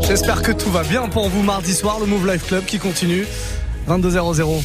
[0.00, 3.26] J'espère que tout va bien pour vous mardi soir, le Move Life Club qui continue.
[3.86, 4.62] 22 00.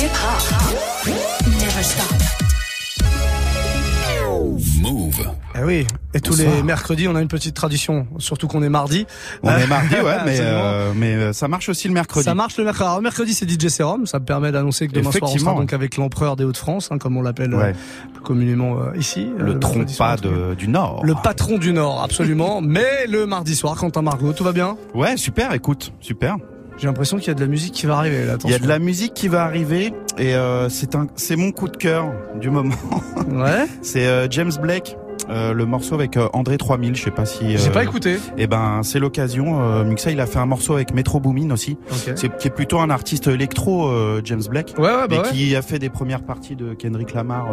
[0.00, 1.10] Hip -hop.
[1.46, 2.09] Never stop.
[5.60, 9.06] Eh oui, et tous les mercredis, on a une petite tradition, surtout qu'on est mardi.
[9.42, 12.24] On est mardi, ouais, mais euh, mais euh, ça marche aussi le mercredi.
[12.24, 12.88] Ça marche le mercredi.
[12.88, 15.72] Alors, mercredi, c'est DJ Serum, ça me permet d'annoncer que demain soir on sera donc
[15.72, 17.72] avec l'empereur des Hauts-de-France, hein, comme on l'appelle euh,
[18.24, 19.28] communément ici.
[19.36, 20.16] Le, trompas
[20.56, 21.02] du Nord.
[21.04, 22.60] Le patron du Nord, absolument.
[22.62, 24.76] mais le mardi soir, Quentin Margot, tout va bien?
[24.94, 25.52] Ouais, super.
[25.52, 26.36] Écoute, super.
[26.78, 28.36] J'ai l'impression qu'il y a de la musique qui va arriver là.
[28.44, 30.34] Il y a de la musique qui va arriver et
[30.70, 32.74] c'est un c'est mon coup de cœur du moment.
[33.30, 33.66] Ouais.
[33.82, 34.96] c'est James Blake
[35.28, 37.56] euh, le morceau avec euh, André 3000, je sais pas si.
[37.58, 38.14] J'ai pas écouté.
[38.14, 39.60] Et eh ben c'est l'occasion.
[39.62, 41.76] Euh, Muxa il a fait un morceau avec Metro Boomin aussi.
[42.16, 43.90] C'est qui est plutôt un artiste électro,
[44.24, 44.74] James Blake.
[44.78, 47.48] Ouais, ouais, bah qui a fait des premières parties de Kendrick Lamar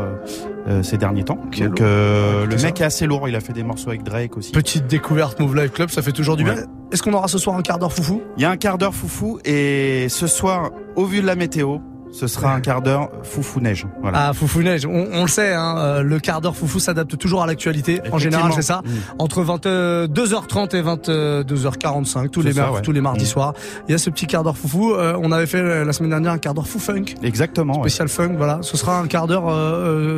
[0.81, 1.39] ces derniers temps.
[1.57, 3.27] Donc le mec est assez lourd.
[3.27, 4.51] Il a fait des morceaux avec Drake aussi.
[4.51, 6.55] Petite découverte Move Live Club, ça fait toujours du bien.
[6.91, 8.21] Est-ce qu'on aura ce soir un quart d'heure foufou?
[8.37, 11.79] Il y a un quart d'heure foufou et ce soir, au vu de la météo,
[12.17, 13.85] ce sera un quart d'heure foufou neige.
[14.01, 14.29] Voilà.
[14.29, 17.45] Ah foufou neige, on, le sait, hein, euh, le quart d'heure foufou s'adapte toujours à
[17.45, 18.01] l'actualité.
[18.11, 18.81] En général, c'est ça.
[18.83, 18.89] Mm.
[19.19, 23.27] Entre 22h30 et 22h45 tous les tous les mardis mm.
[23.27, 23.53] soirs,
[23.87, 24.93] il y a ce petit quart d'heure foufou.
[24.93, 27.05] Euh, on avait fait euh, la semaine dernière un quart d'heure fou funk.
[27.21, 27.81] Exactement.
[27.81, 28.59] Spécial funk, voilà.
[28.61, 29.53] Ce sera un quart d'heure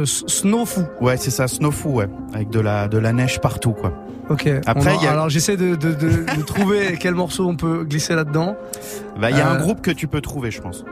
[0.05, 0.83] snow fou.
[1.01, 3.91] Ouais, c'est ça, snow fou, ouais, avec de la de la neige partout, quoi.
[4.29, 4.47] Ok.
[4.67, 8.55] Après, alors j'essaie de, de, de, trouver quel morceau on peut glisser là-dedans.
[9.19, 10.85] Bah, il y a un groupe que tu peux trouver, je pense.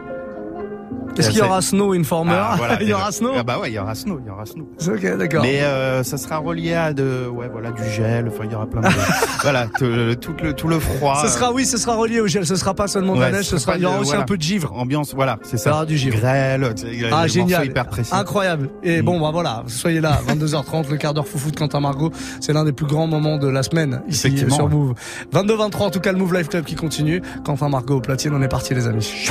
[1.18, 3.74] Est-ce qu'il y aura Snow Informer ah, Il y aura Snow Ah bah ouais, il
[3.74, 4.68] y aura Snow, il y aura Snow.
[4.88, 5.42] Ok, d'accord.
[5.42, 8.28] Mais euh, ça sera relié à de, ouais, voilà, du gel.
[8.28, 8.88] Enfin, il y aura plein de,
[9.42, 10.16] voilà, tout le,
[10.54, 11.22] tout le froid.
[11.22, 12.46] Ce sera, oui, ce sera relié au gel.
[12.46, 13.46] Ce sera pas seulement de la neige.
[13.46, 14.74] Ce sera, il y aura aussi un peu de givre.
[14.74, 15.70] Ambiance, voilà, c'est ça.
[15.70, 16.18] Il y aura du givre.
[16.18, 16.74] Grêle.
[17.12, 17.66] Ah génial.
[17.66, 18.14] Hyper précis.
[18.14, 18.70] Incroyable.
[18.84, 19.06] Et mm.
[19.06, 22.12] bon, bah voilà, soyez là, 22h30, le quart d'heure foufou de Quentin Margot.
[22.40, 24.94] C'est l'un des plus grands moments de la semaine ici sur Move.
[25.34, 27.22] 22-23, en tout cas, le Move Life Club qui continue.
[27.46, 29.28] Quentin Margot au platine, on est parti, les amis.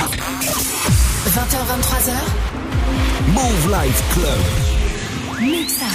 [1.37, 2.17] 20h23h.
[3.37, 4.41] Move Life Club.
[5.51, 5.91] Mixa.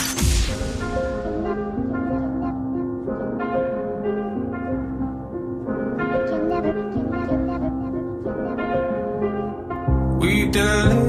[10.20, 11.01] We delay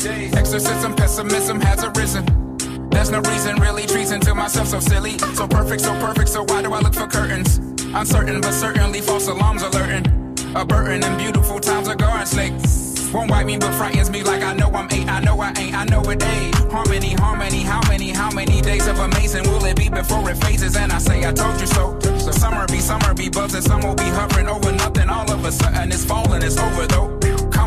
[0.00, 0.34] days.
[0.34, 2.24] Exorcism, pessimism has arisen.
[2.90, 5.18] There's no reason, really treason to myself, so silly.
[5.34, 7.58] So perfect, so perfect, so why do I look for curtains?
[7.94, 10.06] Uncertain, but certainly false alarms alerting.
[10.54, 12.52] A burden and beautiful times are guard snake.
[13.12, 15.08] Won't wipe me, but frightens me like I know I'm eight.
[15.08, 16.54] I know I ain't, I know it ain't.
[16.72, 20.76] Harmony, harmony, how many, how many days of amazing will it be before it phases?
[20.76, 21.98] And I say, I told you so.
[22.00, 25.10] so summer be, summer be buzzing, some will be hovering over nothing.
[25.10, 27.21] All of a sudden it's falling, it's over though.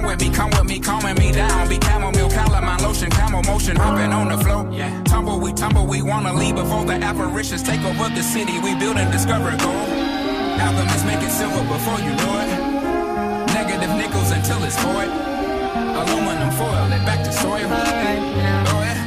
[0.05, 1.67] Come with me, come with me, calming me down.
[1.67, 4.69] Be chamomile, calamine lotion, camel motion, hopping on the floor.
[4.71, 5.01] Yeah.
[5.03, 8.59] Tumble, we tumble, we wanna leave before the apparitions take over the city.
[8.59, 9.89] We build and discover gold.
[10.61, 13.53] Alchemists make it silver before you know it.
[13.57, 15.09] Negative nickels until it's void.
[15.09, 17.67] Aluminum foil it back to soil.
[17.67, 18.77] Right now.
[18.77, 19.04] Where's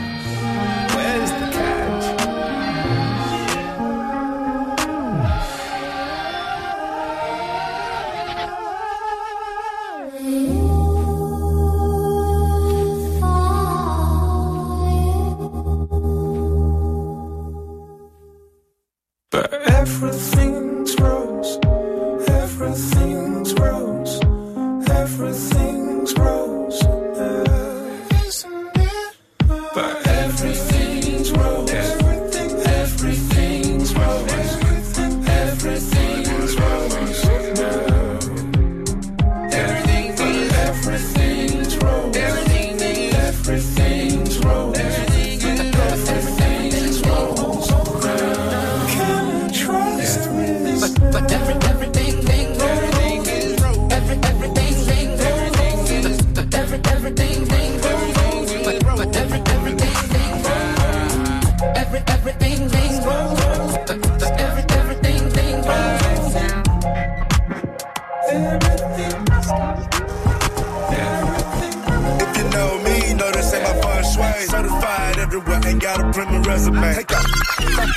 [75.39, 76.95] everywhere, ain't got a print resume.
[76.95, 77.27] Take off.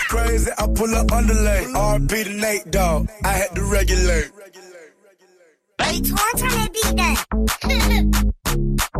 [0.09, 1.65] Crazy, I pull up underlay.
[1.65, 3.09] RP to Nate, dog.
[3.23, 4.31] I had to regulate.
[5.79, 7.17] Hey, turn that beat down.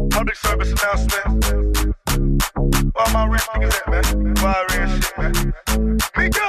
[0.09, 1.95] Public service announcement.
[2.93, 4.35] Why my rent niggas at, man?
[4.35, 5.33] Why rent shit, man?
[6.17, 6.47] Miko!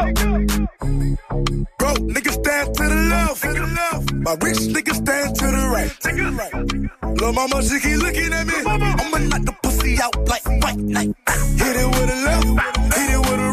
[1.78, 3.42] Bro, niggas stand to the left.
[3.42, 4.11] To the left.
[4.22, 5.90] My rich niggas stand to the right.
[6.00, 7.20] To the right.
[7.20, 8.54] Lil' mama, she keep looking at me.
[8.64, 11.10] I'ma knock the pussy out like fight night.
[11.58, 12.46] Hit it with a left,
[12.94, 13.51] hit it with a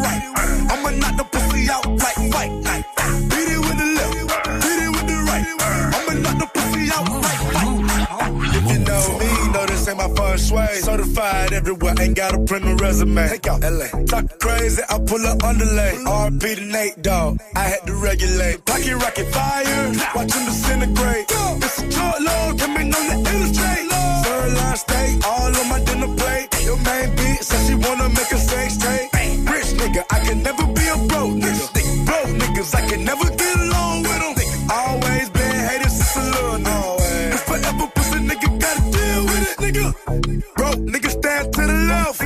[10.50, 10.74] sway.
[10.82, 13.28] Certified everywhere, ain't got a print no resume.
[13.30, 13.88] Take out LA.
[14.06, 15.94] Talk crazy, I pull up underlay.
[16.06, 17.40] RP to Nate, dog.
[17.56, 18.66] I had to regulate.
[18.66, 21.26] Pocket rocket fire, watch him disintegrate.
[21.66, 23.86] It's a short load, coming on the illustrate.
[24.26, 26.48] Third line steak, all on my dinner plate.
[26.68, 29.10] Your main bitch said she wanna make a sex tape.
[29.54, 31.66] Rich nigga, I can never be a broke nigga.
[32.10, 33.69] Broke niggas, I can never get along
[39.72, 39.94] nigga.
[40.56, 42.22] Broke niggas stand to the left.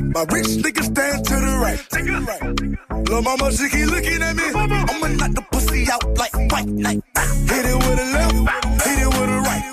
[0.00, 1.78] My rich niggas stand to the right.
[1.90, 3.08] To the right.
[3.08, 4.44] Lil' mama, she keep looking at me.
[4.44, 7.02] I'ma knock the pussy out like white night.
[7.48, 9.64] Hit it with a left, hit it with a right.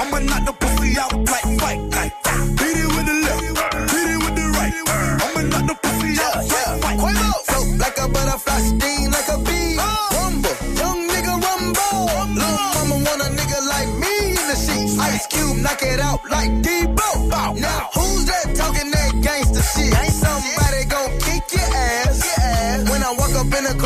[0.00, 1.55] I'ma knock the pussy out like
[15.16, 17.08] Ice Cube, knock it out like Debo.
[17.58, 19.96] Now who's that talking that gangster shit?
[19.96, 22.20] Ain't Somebody gon' kick your ass.
[22.90, 23.85] When I walk up in the club,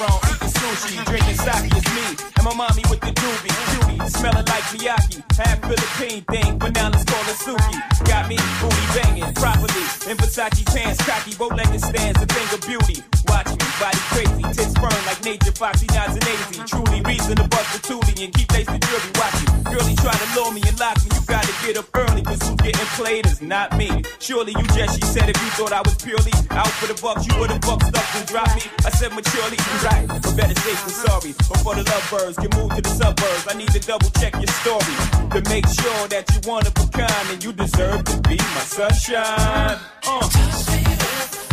[0.00, 1.68] Eating sushi, drinking sake.
[1.76, 5.20] It's me and my mommy with the doobie, cutie, smelling like Miyake.
[5.36, 7.76] Half Philippine thing, but now let's call it Suki.
[8.08, 13.04] Got me booty banging properly in Versace pants, cocky, bow-legged stands, a thing of beauty.
[13.28, 16.66] Watch me, body crazy, tits firm like nature, foxy nods and.
[16.66, 19.12] Truly reason to bust the toolie and keep the jewelry.
[19.20, 19.39] Watch
[19.80, 21.10] girlie try to lure me and lock me.
[21.14, 24.02] You gotta get up early, cause who's getting played is not me.
[24.18, 27.26] Surely you just, she said, if you thought I was purely out for the bucks,
[27.26, 28.62] you would've bucked up and dropped me.
[28.84, 31.32] I said maturely, you're right, but better safe than sorry.
[31.32, 34.96] Before the lovebirds get moved to the suburbs, I need to double check your story
[35.34, 38.64] to make sure that you one of a kind and you deserve to be my
[38.64, 39.78] sunshine.
[40.06, 41.49] Uh.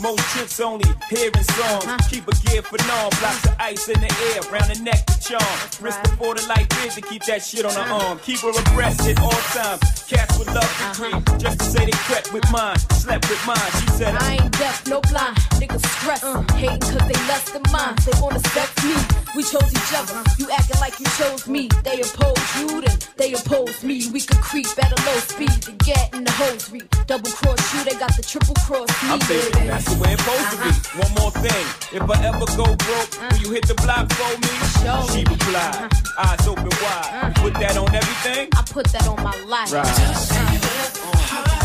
[0.00, 2.08] Most chicks only hearing songs.
[2.08, 5.20] Keep a gear for non, blocks of ice in the air, round the neck to
[5.20, 5.56] charm.
[5.80, 8.18] Wrist before the light to keep that shit on her arm.
[8.20, 9.80] Keep her abreast at all times.
[10.08, 11.38] Cats would love to creep, uh-huh.
[11.38, 13.70] just to say they crept with mine, slept with mine.
[13.80, 15.36] She said, I ain't deaf, no blind.
[15.60, 17.94] Niggas stress, uh, hating cause they less than mine.
[18.04, 18.96] They wanna sex me.
[19.36, 20.18] We chose each other.
[20.38, 21.68] You acting like you chose me.
[21.84, 24.10] They oppose you, then they oppose me.
[24.10, 26.82] We could creep at a low speed to get in the hosiery.
[27.06, 29.10] Double cross you, they got the triple cross me.
[29.10, 30.98] I'm thinking that's the way it's supposed to be.
[31.02, 34.52] One more thing, if I ever go broke, will you hit the block for me?
[34.82, 36.26] Show she replied, uh-huh.
[36.26, 36.74] eyes open wide.
[36.82, 37.42] Uh-huh.
[37.42, 38.48] Put that on everything.
[38.56, 39.72] I put that on my life.
[39.72, 41.59] Right.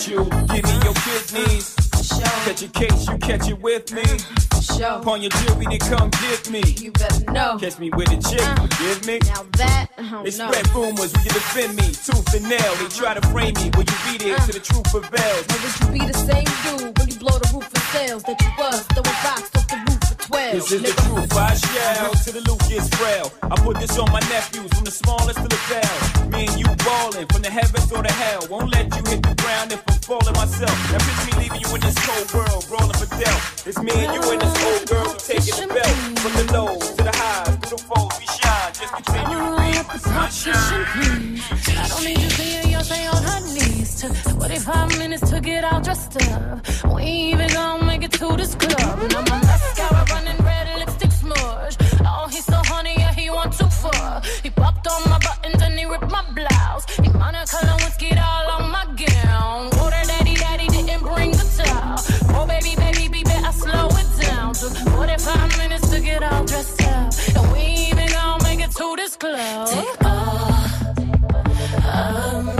[0.00, 0.24] With you.
[0.54, 1.74] Give me your kidneys.
[2.44, 4.02] Catch a case, you catch it with me.
[4.60, 5.00] Show.
[5.00, 6.62] Upon your jewelry, they come get me.
[6.78, 7.58] You better know.
[7.58, 9.18] Catch me with a chick, uh, forgive me.
[9.26, 11.82] Now that, oh, They spread rumors, will you defend me?
[11.92, 13.70] Tooth and nail, they try to frame me.
[13.76, 15.44] Will you be there uh, till the truth prevails?
[15.48, 18.40] Or would you be the same dude when you blow the roof of sales that
[18.40, 19.79] you was throwing rocks off the
[20.40, 20.52] 12?
[20.54, 23.32] This is the truth, I shall till the loot gets frail.
[23.42, 25.96] I put this on my nephews, from the smallest to the bell.
[26.32, 28.40] Me and you ballin' from the heavens or the hell.
[28.48, 30.76] Won't let you hit the ground if I'm falling myself.
[30.92, 33.66] Now picture me leaving you in this cold world, rolling for death.
[33.66, 35.96] It's me and you in this old girl taking the belt.
[36.20, 38.72] From the lows to the highs, to the foes, we shine.
[38.72, 41.40] Just between you and me, sunshine.
[41.78, 44.00] I don't need you seeing your say on her knees.
[44.00, 46.66] Took 45 minutes to get all dressed up.
[46.94, 48.98] We ain't even gonna make it to this club.
[49.12, 51.76] Now my mascara running red, lipstick smudge.
[52.04, 54.22] Oh, he's so honey, yeah, he want too far.
[54.42, 56.84] He popped on my buttons and he ripped my blouse.
[56.96, 59.70] He monocolor whiskey all on my gown.
[59.78, 61.98] Water daddy, daddy didn't bring the towel.
[62.36, 64.54] Oh, baby, baby, baby, I slow it down.
[64.54, 67.09] Took 45 minutes to get all dressed up.
[68.76, 69.68] To this club.
[69.68, 70.50] Take all
[71.84, 72.59] of.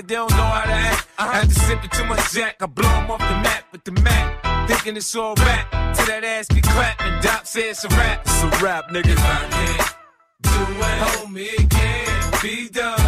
[0.00, 1.08] they don't know how to act.
[1.18, 2.56] I had to sip it too much Jack.
[2.60, 4.68] I blow them off the map with the Mac.
[4.68, 5.70] thinking it's all rap.
[5.94, 8.22] Till that ass be clapped and Doc says it's a rap.
[8.24, 9.12] It's a rap, nigga.
[9.12, 9.94] If I can't
[10.42, 12.98] do it, homie, it can't be done.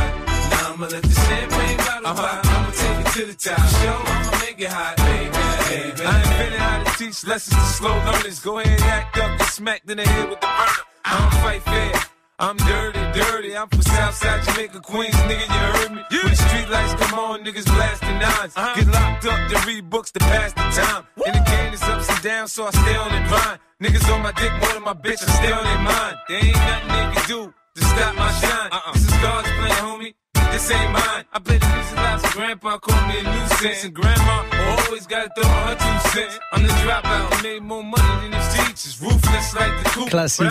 [0.51, 2.41] Now I'ma let the champagne bottle uh-huh.
[2.45, 3.69] I'ma take it to the top.
[3.81, 5.52] Show, I'ma make it hot, baby.
[5.69, 6.05] Baby.
[6.05, 8.41] I invented how to teach lessons to slow learners.
[8.41, 10.85] Go ahead, act up, get smacked in the head with the burner.
[11.05, 11.93] I don't fight fair.
[12.39, 13.57] I'm dirty, dirty.
[13.57, 15.47] I'm from Southside Jamaica, Queens, nigga.
[15.47, 16.03] You heard me?
[16.11, 16.23] Yeah.
[16.23, 18.53] When the street lights come on, niggas blasting nines.
[18.57, 18.75] Uh-huh.
[18.75, 21.07] Get locked up, then read books to pass the time.
[21.17, 21.25] Woo.
[21.27, 23.61] And the game is ups and downs, so I stay on their mind.
[23.81, 26.17] Niggas on my dick more than my bitch, I stay on their mind.
[26.29, 28.71] There ain't nothing they can do to stop my shine.
[28.73, 28.93] Uh-uh.
[28.93, 30.15] This is God's plan, homie
[30.53, 31.25] this ain't mine.
[31.33, 33.85] I play the music loud, so grandpa called me a nuisance.
[33.85, 36.39] And grandma always gotta throw her two cents.
[36.53, 39.01] I'm the dropout, I made more money than his teachers.
[39.01, 40.11] Ruthless like the coop.
[40.11, 40.51] Classique.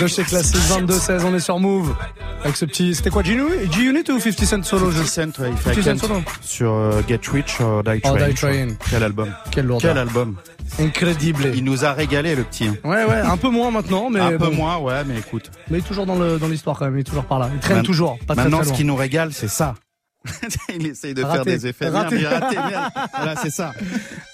[0.00, 1.94] De chez Classique 22-16, on est sur Move.
[2.44, 2.94] Avec ce petit.
[2.94, 6.22] C'était quoi, G-Unit ou 50 Cent solo 50 Cent, ouais, il fait 50 Cent solo.
[6.40, 8.14] Sur uh, Get Rich or Die Train.
[8.14, 8.68] Oh, Die Train.
[8.90, 9.32] Quel album.
[9.50, 9.80] Quel lourd.
[9.80, 10.36] Quel album.
[10.80, 11.52] Incredible.
[11.54, 12.66] Il nous a régalé le petit.
[12.66, 12.76] Hein.
[12.84, 15.50] Ouais ouais, un peu moins maintenant, mais un peu moins, ouais, mais écoute.
[15.70, 17.50] Mais toujours dans l'histoire quand même, il est toujours par là.
[17.52, 18.18] Il traîne toujours.
[18.26, 19.74] Pas maintenant, très, très ce qui nous régale, c'est ça.
[20.68, 21.88] il essaye de faire des effets.
[21.88, 22.16] Raté.
[22.16, 22.90] Merde, raté, merde.
[23.16, 23.72] Voilà, c'est ça.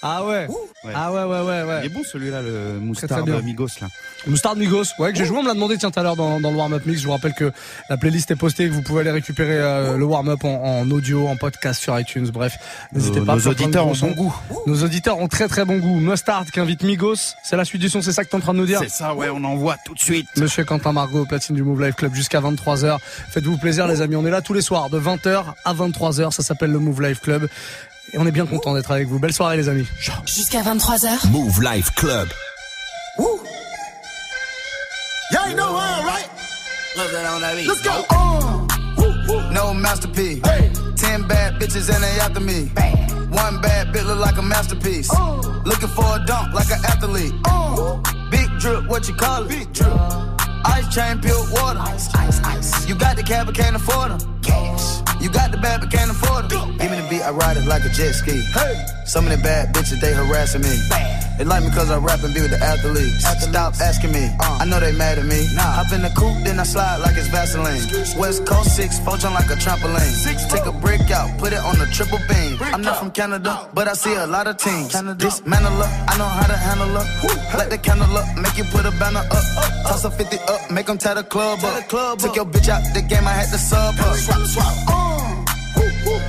[0.02, 0.47] Ah ouais.
[0.88, 0.95] Ouais.
[0.97, 1.80] Ah ouais, ouais, ouais, ouais.
[1.83, 3.88] Il est bon celui-là, le Moustard Migos, là.
[4.26, 6.40] Moustard Migos, ouais, que j'ai joué, on me l'a demandé tiens tout à l'heure dans,
[6.40, 7.00] dans, le warm-up mix.
[7.00, 7.52] Je vous rappelle que
[7.88, 11.28] la playlist est postée, que vous pouvez aller récupérer euh, le warm-up en, en, audio,
[11.28, 12.28] en podcast sur iTunes.
[12.33, 12.57] Bref,
[12.92, 13.37] n'hésitez pas.
[13.37, 14.35] Nos auditeurs ont bon goût.
[14.66, 16.00] Nos auditeurs ont très très bon goût.
[16.00, 18.54] Mustard qui invite Migos, c'est la suite du son, c'est ça que t'es en train
[18.54, 20.28] de nous dire C'est ça, ouais, on envoie tout de suite.
[20.37, 22.98] Monsieur Quentin Margot, platine du Move Life Club jusqu'à 23h.
[23.31, 26.42] Faites-vous plaisir les amis, on est là tous les soirs de 20h à 23h, ça
[26.42, 27.48] s'appelle le Move Life Club.
[28.12, 29.18] Et on est bien content d'être avec vous.
[29.18, 29.87] Belle soirée les amis.
[30.25, 31.29] Jusqu'à 23h.
[31.31, 32.29] Move Life Club.
[33.18, 33.40] Woo.
[35.33, 36.29] Y'all know why, right?
[37.66, 38.05] Let's go.
[38.11, 40.40] Uh, no masterpiece.
[40.44, 40.71] Hey.
[40.97, 42.71] Ten bad bitches and they after me.
[42.75, 43.31] Bam.
[43.31, 45.11] One bad bitch look like a masterpiece.
[45.12, 45.37] Uh.
[45.64, 47.35] Looking for a dunk like an athlete.
[47.44, 48.01] Uh.
[48.31, 49.49] Big drip, what you call it?
[49.49, 49.92] Big drip.
[50.64, 51.79] Ice chain, pure water.
[51.81, 52.88] Ice, ice, ice.
[52.88, 54.40] You got the cab, but can't afford them.
[54.42, 54.98] Cash.
[55.20, 56.76] You got the bad, but can't afford them.
[56.78, 58.40] Give me the beat, I ride it like a jet ski.
[58.52, 58.87] Hey.
[59.04, 60.76] Some of the bad bitches, they harassing me.
[60.88, 61.17] Bam.
[61.38, 63.24] They like me cause I rap and be with the athletes.
[63.24, 63.46] athletes.
[63.46, 65.46] Stop asking me, uh, I know they mad at me.
[65.55, 65.62] Nah.
[65.79, 67.79] Hop in the coupe, then I slide like it's Vaseline.
[68.18, 70.11] West Coast 6, four jump like a trampoline.
[70.11, 72.59] Six, Take a brick out, put it on the triple beam.
[72.74, 74.90] I'm not from Canada, but I see a lot of teams.
[74.90, 77.07] Dismantle up, I know how to handle up.
[77.55, 79.44] Light the candle up, make you put a banner up.
[79.87, 81.88] Toss a 50 up, make them tie the club up.
[82.18, 84.16] Took your bitch out the game, I had to sub up.
[84.16, 84.98] Swap, swap.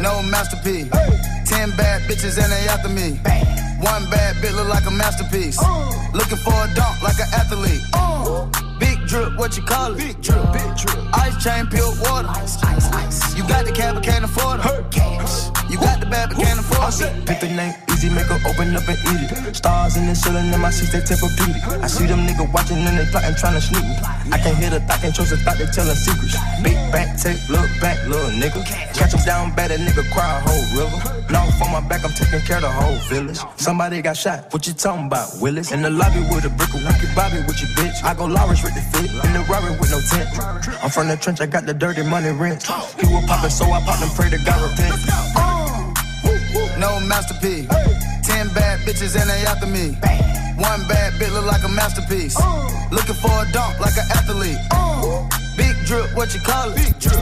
[0.02, 1.38] No masterpiece.
[1.60, 3.19] Ten bad bitches and they after me.
[3.84, 5.60] One bad bitch look like a masterpiece.
[5.62, 7.82] Uh, Looking for a dunk like an athlete.
[7.93, 8.45] Uh,
[8.80, 9.98] big drip, what you call it?
[9.98, 10.98] Big drip, big drip.
[11.15, 12.30] Ice chain, pure water.
[12.30, 13.36] Ice, ice, ice.
[13.36, 14.89] You got the cab, but can't afford it.
[14.89, 15.59] Cash.
[15.70, 17.26] You got the bad, but can't afford it.
[17.26, 19.56] Pick the name easy, make her open up and eat it.
[19.56, 21.62] Stars in the ceiling in my seats, they Tempur-Pedic.
[21.84, 23.96] I see them niggas watching and they plotting, trying to sneak me.
[24.32, 26.36] I can't hear the thought, can't trust the thought, they telling secrets.
[26.64, 28.66] Big back, take, look back, little nigga.
[28.96, 30.98] Catch them down bad, a nigga cry a whole river.
[31.30, 33.40] Now for my back, I'm taking care of the whole village.
[33.58, 35.72] Somebody got shot, what you talking about, Willis?
[35.72, 38.02] In the lobby with a brick, rock your Bobby with your bitch.
[38.04, 40.30] I go Lawrence with the fit, in the Rari with no tent.
[40.82, 42.64] I'm from the trench, I got the dirty money rent.
[42.98, 45.59] He was poppin', so I popped and pray to God repent.
[46.80, 47.68] No masterpiece.
[48.24, 49.92] Ten bad bitches and they after me.
[50.56, 52.39] One bad bitch look like a masterpiece.
[52.89, 54.58] Looking for a dunk like an athlete.
[55.58, 56.76] Big drip, what you call it?
[56.76, 57.20] Big drip.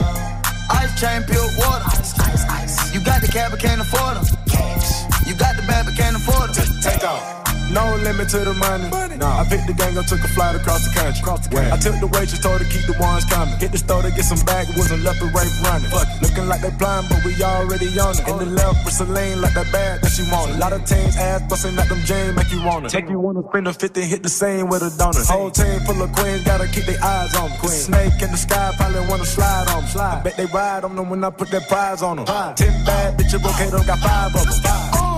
[0.70, 1.84] Ice chain, pure water.
[1.90, 2.94] Ice, ice, ice.
[2.94, 4.26] You got the cab, but can't afford them.
[4.46, 5.26] Cash.
[5.26, 6.66] You got the bad, but can't afford them.
[6.80, 7.37] Take off.
[7.78, 8.90] No limit to the money.
[8.90, 9.16] money.
[9.16, 9.38] Nah.
[9.38, 11.22] I picked the gang up, took a flight across the country.
[11.22, 11.70] Across the country.
[11.70, 13.54] I took the waitress, told her keep the ones coming.
[13.62, 15.86] Hit the store to get some backwoods and left the right running.
[15.94, 16.10] Fuck.
[16.18, 18.26] Looking like they blind, but we already on it.
[18.26, 20.56] In the left for Celine, like that bag that she wanted.
[20.56, 22.90] A lot of teams ass busting at them James, make you want it.
[22.90, 25.30] Take you wanna spend a 50, hit the same with a donut.
[25.30, 27.58] Whole team full of queens, gotta keep their eyes on them.
[27.62, 27.78] Queen.
[27.78, 29.90] Snake in the sky, probably wanna slide on them.
[29.94, 30.18] Slide.
[30.18, 32.26] I bet they ride on them when I put that prize on them.
[32.26, 32.56] Five.
[32.56, 34.58] Ten bad bitches, okay, don't got five of them.
[34.66, 34.94] Five.
[34.98, 35.08] Uh.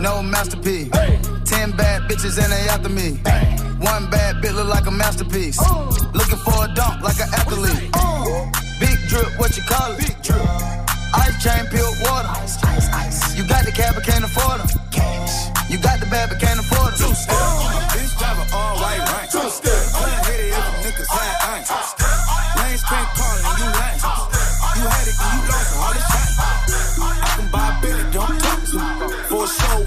[0.00, 0.88] No masterpiece.
[0.92, 1.03] Hey.
[1.74, 3.18] Ten bad bitches and they after me.
[3.22, 3.58] Bang.
[3.80, 5.58] One bad bitch look like a masterpiece.
[5.60, 5.90] Uh.
[6.12, 7.90] Looking for a dunk like an athlete.
[7.94, 8.50] Uh.
[8.78, 9.98] Big drip, what you call it?
[9.98, 10.42] Big drip.
[11.14, 12.28] Ice chain, pure water.
[12.42, 13.36] Ice, ice, ice.
[13.36, 14.68] You got the cab, but can't afford them.
[14.90, 15.70] Cash.
[15.70, 17.08] You got the bad, but can't afford them.
[17.08, 17.36] Two step.
[17.94, 19.30] Bitch driver all white right.
[19.30, 19.93] Two step.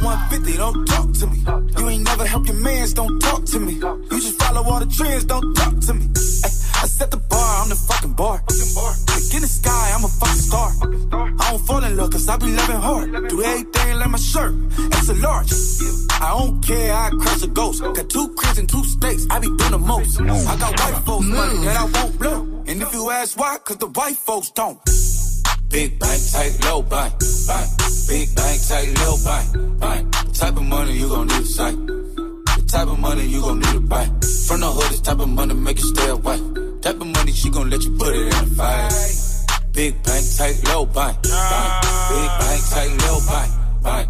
[0.07, 1.39] 150, don't talk to me.
[1.77, 3.73] You ain't never help your mans, don't talk to me.
[3.73, 6.05] You just follow all the trends, don't talk to me.
[6.45, 8.39] Ay, I set the bar, I'm the fucking bar.
[9.11, 10.69] Like in the sky, I'm a fucking star.
[11.41, 13.27] I don't fall in love cause I be loving hard.
[13.27, 14.53] Do everything like my shirt,
[14.95, 15.51] it's a large.
[16.21, 17.83] I don't care, I crush a ghost.
[17.83, 20.21] Got two cribs and two states, I be doing the most.
[20.21, 22.63] I got white folks money that I won't blow.
[22.65, 24.79] And if you ask why, cause the white folks don't.
[25.69, 27.13] Big bank, tight, low bank,
[27.47, 27.69] bank.
[28.07, 30.33] Big bank, tight, low bank, bank.
[30.33, 31.75] Type of money you gon' need to sight.
[31.75, 34.05] The type of money you gon' need to buy.
[34.47, 36.37] From the hood, this type of money make you stay away.
[36.81, 38.93] Type of money she gon' let you put it in a fight.
[39.73, 41.83] Big bank, tight, low bank, bank.
[42.09, 43.53] Big bank, tight, low bank.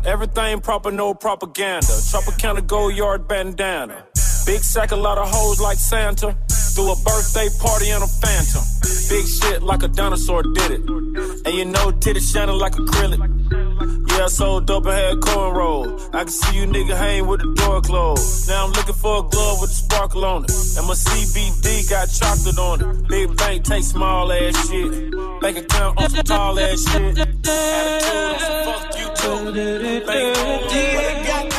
[0.05, 1.85] Everything proper, no propaganda.
[1.85, 4.06] Tropicana gold yard bandana.
[4.47, 6.33] Big sack, a lot of hoes like Santa.
[6.73, 8.63] Threw a birthday party in a phantom.
[9.09, 10.89] Big shit like a dinosaur did it.
[11.45, 13.19] And you know, titty shining like acrylic.
[14.11, 15.99] Yeah, so dope and had cornrow.
[16.15, 18.47] I can see you nigga hang with the door closed.
[18.47, 20.51] Now I'm looking for a glove with a sparkle on it.
[20.77, 23.07] And my CBD got chocolate on it.
[23.09, 25.11] Big bank take small ass shit.
[25.41, 27.17] Bank account on some tall ass shit.
[27.17, 30.05] Attitude on some fuck you too.
[30.05, 31.56] Bank on, I got.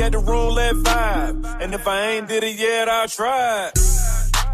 [0.00, 1.62] Me at the roulette vibe.
[1.62, 3.70] And if I ain't did it yet, I'll try.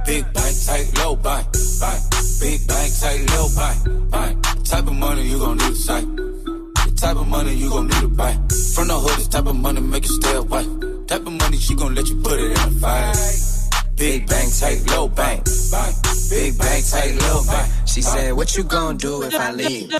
[0.04, 1.46] Big bank, tight, low bank,
[1.80, 2.02] bank.
[2.40, 4.64] Big bank, tight, low bank, bank.
[4.64, 6.06] Type of money you gon' need to sight.
[6.16, 8.32] The type of money you gon' need to buy.
[8.74, 10.66] From the hood, this type of money make you stay away.
[11.06, 13.55] Type of money she gon' let you put it in a fight.
[13.96, 15.44] Big bank, take low bank.
[16.28, 17.72] Big bank, take low bank.
[17.86, 19.90] She said, What you gonna do if I leave?
[19.94, 19.98] I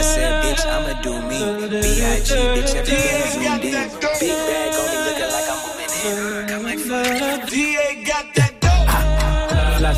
[0.00, 1.68] said, Bitch, I'ma do me.
[1.68, 2.32] B.I.G.
[2.32, 3.90] bitch, everything zoomed in.
[4.20, 6.48] Big bag on me looking like I'm moving in.
[6.48, 7.50] Come like fuck.
[7.50, 8.55] DA got that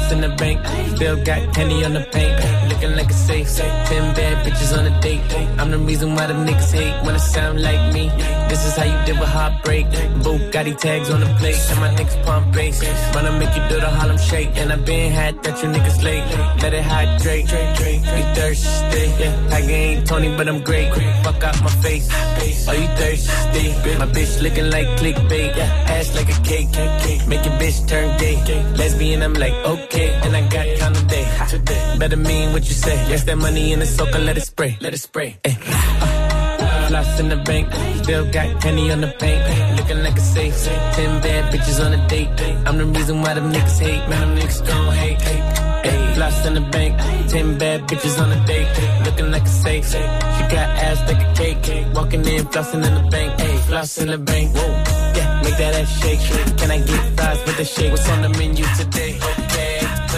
[0.08, 0.66] In the bank,
[0.96, 2.34] still got penny on the paint.
[2.70, 5.20] Looking like a safe, ten bad bitches on a date.
[5.58, 8.08] I'm the reason why the niggas hate when it sound like me.
[8.48, 9.84] This is how you deal with heartbreak.
[10.24, 12.82] Bugatti tags on the plate, and my niggas pump bass.
[13.14, 16.24] Wanna make you do the Harlem shake, and I been had that you niggas late.
[16.62, 19.04] Let it hydrate, you thirsty?
[19.20, 20.88] Yeah, Tiger ain't Tony, but I'm great.
[21.22, 22.08] Fuck out my face.
[22.68, 23.66] Are you thirsty?
[23.98, 26.70] My bitch looking like clickbait, ass like a cake.
[27.28, 28.36] Make your bitch turn gay.
[28.74, 31.24] Lesbian, I'm like okay, and I got kind of day.
[31.98, 32.94] Better mean what you say.
[33.08, 35.38] Yes, that money in the soaker, let it spray, let it spray.
[35.44, 35.58] Ay.
[35.60, 39.76] Uh, Floss in the bank, still got penny on the paint.
[39.76, 42.28] Looking like a safe, ten bad bitches on a date.
[42.66, 45.20] I'm the reason why them niggas hate, man, them niggas gon' hate.
[45.20, 45.90] Eh.
[45.90, 46.14] Ay.
[46.14, 48.68] Floss in the bank, ten bad bitches on a date.
[49.04, 51.94] Looking like a safe, she got ass like a cake.
[51.94, 54.56] Walking in, flossing in the bank, ay, floss in the bank.
[54.56, 54.66] Whoa,
[55.16, 56.20] yeah, make that ass shake.
[56.56, 57.90] Can I get fries with the shake?
[57.90, 59.20] What's on the menu today?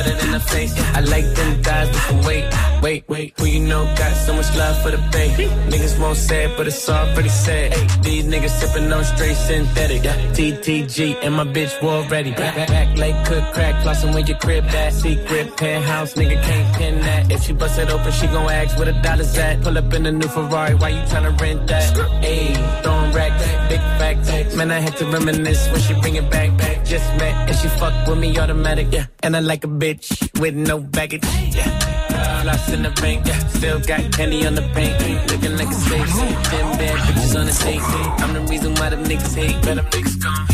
[0.07, 0.73] In the face.
[0.95, 2.47] I like them thighs with some weight.
[2.83, 5.29] Wait, wait, who you know got so much love for the bay?
[5.69, 7.73] Niggas won't say it, but it's already said.
[8.03, 10.01] These niggas sipping on straight synthetic.
[10.01, 12.31] TTG and my bitch war ready.
[12.31, 16.15] Back, back, back like cook crack, flossing with your crib that secret penthouse.
[16.15, 17.31] Nigga can't pin that.
[17.31, 19.63] If she bust it open, she gon' ask where the dollars at.
[19.63, 21.95] Pull up in a new Ferrari, why you tryna rent that?
[22.23, 24.57] Ayy, throwing racks, big facts.
[24.57, 26.57] Man, I had to reminisce when she bring it back.
[26.57, 26.85] back.
[26.85, 28.89] Just met and she fuck with me automatic.
[28.91, 29.90] Yeah, and I like a bitch
[30.39, 31.25] with no baggage.
[31.55, 32.43] Yeah.
[32.43, 33.39] Floss in the bank, yeah.
[33.49, 35.31] Still got candy on the paint.
[35.31, 36.09] Looking like a safe.
[36.51, 37.83] Ten bad bitches on the safe.
[38.23, 39.57] I'm the reason why them niggas hate.
[39.63, 40.47] But them niggas gone.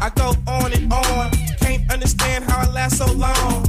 [0.00, 1.30] I go on and on.
[1.60, 3.66] Can't understand how I last so long.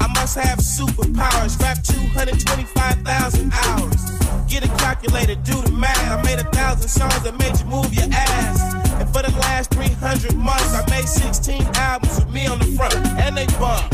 [0.00, 1.60] I must have superpowers.
[1.60, 4.14] Rap 225,000 hours.
[4.48, 6.10] Get a calculator, do the math.
[6.10, 8.74] I made a thousand songs that made you move your ass.
[9.00, 12.94] And for the last 300 months, I made 16 albums with me on the front.
[12.94, 13.93] And they bump.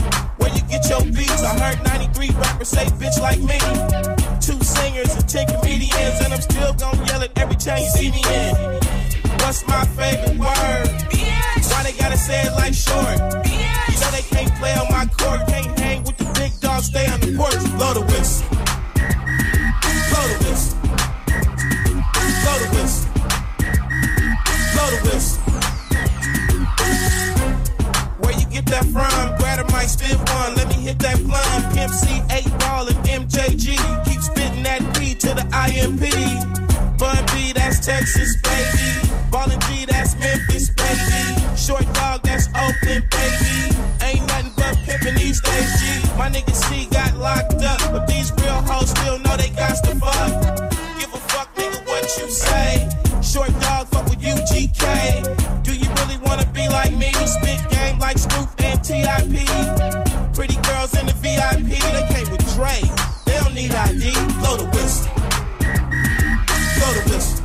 [2.63, 3.59] Say bitch, like me.
[4.39, 8.11] Two singers and ten comedians, and I'm still gonna yell it every time you see
[8.11, 8.55] me in.
[9.41, 10.87] What's my favorite word?
[11.09, 11.73] BS.
[11.73, 13.17] Why they gotta say it like short?
[13.43, 13.89] BS.
[13.89, 17.07] You know they can't play on my court, can't hang with the big dogs, stay
[17.09, 17.57] on the porch.
[17.79, 18.47] Blow the whistle.
[20.11, 20.79] Blow the whistle.
[22.45, 23.11] Blow the whistle.
[24.75, 25.41] Blow the whistle.
[28.21, 29.39] Where you get that from?
[29.39, 30.55] Grab a mic, spit one.
[30.57, 31.75] Let me hit that blunt.
[31.75, 32.50] Pimp C8
[32.81, 33.77] call him MJG.
[34.05, 36.01] Keep spitting that B to the IMP.
[36.99, 39.09] Bun B, that's Texas, baby.
[39.31, 41.57] Ballin' G, that's Memphis, baby.
[41.57, 43.77] Short dog, that's Oakland, baby.
[44.01, 45.85] Ain't nothing but pimpin' these days, G.
[46.17, 49.95] My nigga C got locked up, but these real hoes still know they got to
[49.97, 50.33] fuck.
[50.99, 52.89] Give a fuck, nigga, what you say.
[53.21, 55.63] Short dog, fuck with UGK.
[55.65, 57.13] Do you really wanna be like me?
[57.27, 59.37] Spit game like Snoop and TIP.
[60.35, 62.40] Pretty girls in the VIP, they came with
[63.63, 64.13] need ID.
[64.41, 65.13] Blow the whistle.
[66.77, 67.45] Blow the whistle.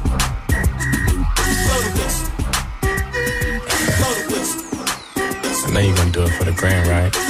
[5.67, 7.24] I know you gonna do it for the grand, right?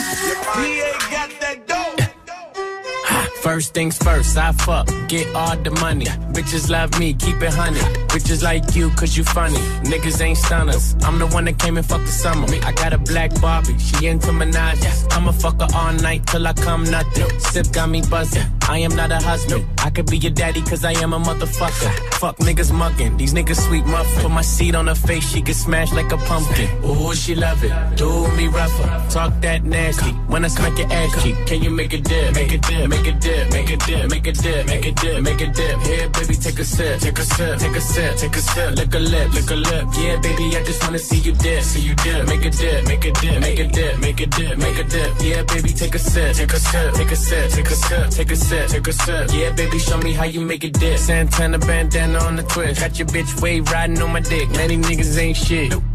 [3.55, 6.07] First things first, I fuck, get all the money.
[6.35, 7.79] Bitches love me, keep it honey.
[8.11, 9.59] Bitches like you, cause you funny.
[9.89, 10.93] Niggas ain't stunners.
[11.03, 12.47] I'm the one that came and fucked the summer.
[12.63, 15.09] I got a black Barbie, she into Minaj.
[15.13, 17.39] I'ma fuck her all night till I come nothing.
[17.39, 18.43] Sip got me buzzing.
[18.67, 19.63] I am not a husband.
[19.77, 21.91] I could be your daddy, cause I am a motherfucker.
[22.15, 24.23] Fuck niggas mugging, these niggas sweet muffin.
[24.23, 26.69] Put my seat on her face, she get smashed like a pumpkin.
[26.83, 27.73] Ooh, she love it.
[27.95, 28.87] Do me rougher.
[29.09, 30.11] Talk that nasty.
[30.31, 32.33] When I smack your ass cheek, can you make a dip?
[32.33, 35.21] Make a dip, make a dip, make a dip, make a dip, make a dip,
[35.23, 35.79] make a dip.
[35.81, 38.75] Here, baby, take a sip, take a sip, take a sip, take a sip.
[38.75, 39.85] Lick a lip, lick a lip.
[39.97, 42.27] Yeah, baby, I just wanna see you dip, see you dip.
[42.27, 45.11] Make a dip, make a dip, make a dip, make a dip, make a dip.
[45.21, 48.31] Yeah, baby, take a sip, take a sip, take a sip, take a sip, take
[48.31, 49.29] a sip, take a sip.
[49.33, 50.97] Yeah, baby, show me how you make a dip.
[50.97, 52.79] Santana bandana on the twist.
[52.81, 54.49] Got your bitch way riding on my dick.
[54.51, 55.94] Many niggas ain't shit.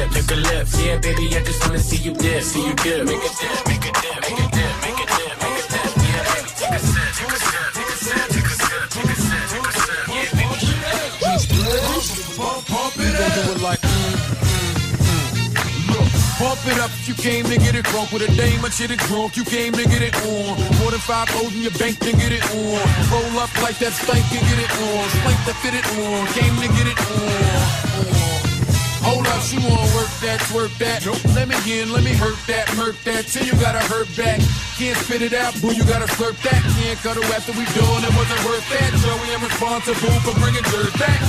[0.09, 0.67] lick a lip.
[0.79, 3.05] Yeah, baby, I just wanna see you dip, see you dip.
[3.05, 5.31] Make a dip, make a dip, make a dip, make a dip.
[6.01, 9.41] Yeah, take take a sip, take a sip, take a sip, take a sip.
[12.67, 13.33] Pump it up.
[13.33, 13.81] Do it like.
[16.41, 18.99] Pump it up you came to get it drunk with a dame and shit it
[18.99, 19.35] drunk.
[19.35, 20.57] You came to get it on.
[20.79, 22.79] More than five O's in your bank to get it on.
[23.11, 25.09] Roll up like that stank and get it on.
[25.19, 26.27] Spank to fit it on.
[26.27, 28.35] Came to get it on.
[28.35, 28.40] on.
[29.01, 31.01] Hold up, she wanna work that, twerk that.
[31.33, 33.25] Let me in, let me hurt that, murk that.
[33.25, 34.39] Till you gotta hurt back.
[34.77, 36.61] Can't spit it out, boo, you gotta slurp that.
[36.77, 38.89] Can't cut her after we doing it, wasn't worth that.
[39.01, 41.21] Joey, I'm responsible for bringing dirt back.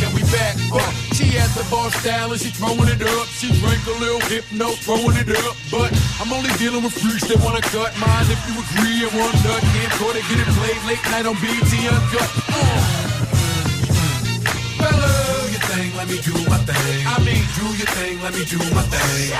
[0.00, 0.92] Can we back up?
[1.12, 3.26] She has the bar style and she throwing it up.
[3.36, 5.56] She drank a little hypno, throwing it up.
[5.70, 8.26] But I'm only dealing with freaks that wanna cut mine.
[8.32, 11.36] If you agree and one nut, can't go to get it played late night on
[11.36, 12.30] BT Uncut.
[12.48, 13.08] Uh.
[14.78, 17.06] Fellas, your thing, let me do my thing.
[17.06, 19.30] I mean, do your thing, let me do my thing.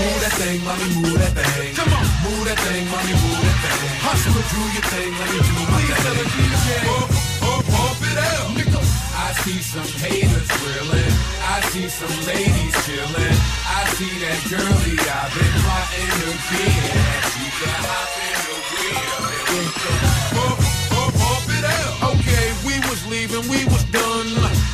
[0.00, 1.74] Move that thing, mommy, move that thing.
[1.76, 3.96] Come on, move that thing, mommy, move that thing.
[4.00, 6.28] Hustler, do your thing, let me do my thing.
[6.86, 7.08] Pump,
[7.42, 8.80] pump, pump it up, nigga.
[9.16, 11.12] I see some haters grilling.
[11.44, 13.36] I see some ladies chilling.
[13.68, 16.80] I see that girlie I've been plotting to get.
[17.36, 20.65] She can hop in the wheel and we can
[23.08, 24.28] leaving, we was done.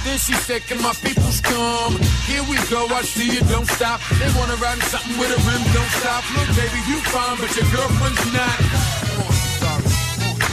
[0.05, 1.97] Then she said, Can my peoples come?
[2.27, 4.01] Here we go, I see you, don't stop.
[4.19, 6.23] They wanna ride in something with a rim, don't stop.
[6.37, 9.22] Look, baby, you fine, but your girlfriend's not.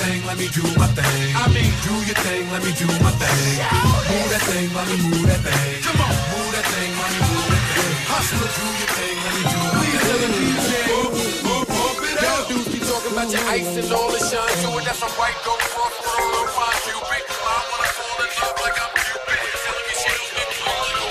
[0.00, 1.36] Fellas, do your thing, let me do my thing.
[1.36, 3.60] I mean, do your thing, let me do my thing.
[4.08, 5.82] Move that thing, let me move that thing.
[5.84, 7.92] Come on, move that thing, let me move that thing.
[8.08, 10.32] Hustler, do your thing, let me do my thing.
[10.40, 11.12] DJ, pump,
[11.44, 12.24] pump, pump it up.
[12.24, 14.84] Y'all dudes be talking about your ice and all the shine to it.
[14.88, 17.20] That's some white gold frost, roll up, fine Cupid.
[17.20, 19.36] I wanna fall in love like I'm Cupid.
[19.36, 21.04] Telling me she don't get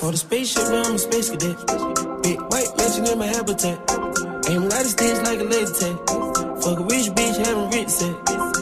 [0.00, 1.58] For the spaceship, now I'm a space cadet.
[2.22, 3.78] Big white mansion in my habitat.
[4.48, 6.43] Aim a lot of sticks like a laser tag.
[6.64, 8.16] Fuck a rich bitch, having rich set.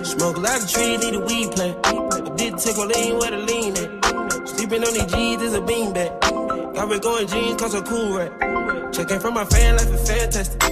[0.05, 1.79] Smoke a lot of trees, need a weed plant.
[1.87, 4.49] I did take a lean where the lean at.
[4.49, 6.75] Sleeping on these G's is a beanbag.
[6.75, 8.93] Got me going jeans, cause I'm cool right.
[8.93, 10.63] Checking from my fan life is fantastic.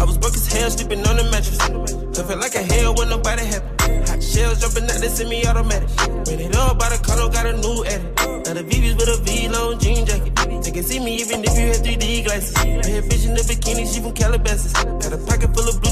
[0.00, 1.60] I was broke as hell, sleeping on the mattress.
[1.60, 4.10] I felt like a hell when nobody happy.
[4.10, 5.88] Hot shells jumping out, they send me automatic.
[6.26, 8.10] Ran it up by the condo, got a new edit.
[8.42, 10.34] Now the VVS with a V-long jean jacket.
[10.64, 12.54] They can see me even if you had 3D glasses.
[12.54, 14.72] Bad bitch in the bikini, she from Calabasas.
[14.72, 15.91] Got a pocket full of blue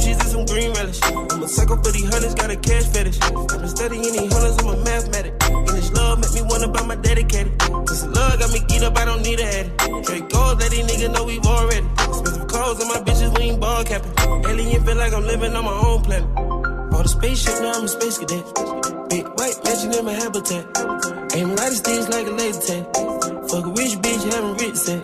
[1.50, 3.18] psycho for these hunters, got a cash fetish.
[3.20, 5.34] I've been studying these hunters, I'm a mathematic.
[5.42, 7.58] And this love make me wanna buy my dedicated.
[7.86, 9.66] This love got me geeked up, I don't need a head.
[10.04, 11.86] Straight gold, let these niggas know we've already.
[12.08, 14.12] Expensive clothes on my bitches, we ain't ball capping.
[14.46, 16.28] Alien feel like I'm living on my own planet.
[16.90, 18.44] Bought a spaceship, now I'm a space cadet.
[19.08, 20.64] Big white mansion in my habitat.
[21.34, 22.84] Aim of sticks like a laser tag.
[23.50, 25.02] Fuck a rich bitch, having rich set.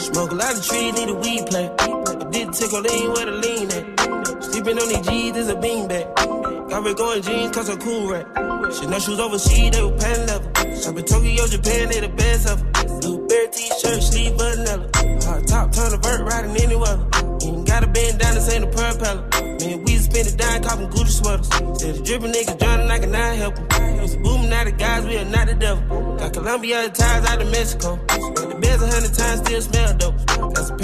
[0.00, 1.72] Smoke a lot of trees, need a weed plant.
[1.80, 4.44] I did take a lean where the lean at.
[4.44, 5.25] Sleeping on these is
[5.56, 6.68] a beanbag.
[6.68, 8.26] Got me going jeans cause I'm cool right.
[8.74, 10.50] Shit, no shoes overseas, they were pan level.
[10.76, 13.00] Shop in Tokyo, Japan, they the best of them.
[13.00, 14.90] Blueberry t-shirt, sleeve vanilla.
[15.24, 17.06] Hard top, turn a vert, riding any weather.
[17.42, 19.22] Even got a bend down, this ain't a propeller.
[19.40, 21.48] Man, we spend it down, copping Gucci sweaters.
[21.80, 23.66] Said the dripping niggas drowning, I cannot help them.
[24.02, 26.16] It's booming out of guys, we are not the devil.
[26.16, 27.96] Got Colombia ties out of Mexico.
[28.06, 30.26] The beds a hundred times, still smell dope.
[30.26, 30.78] Got some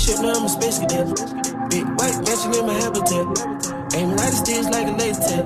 [0.00, 1.08] Spaceship, now I'm a space cadet.
[1.68, 3.94] Big white mansion in my habitat.
[3.94, 5.44] Aim light sticks like a laser tag.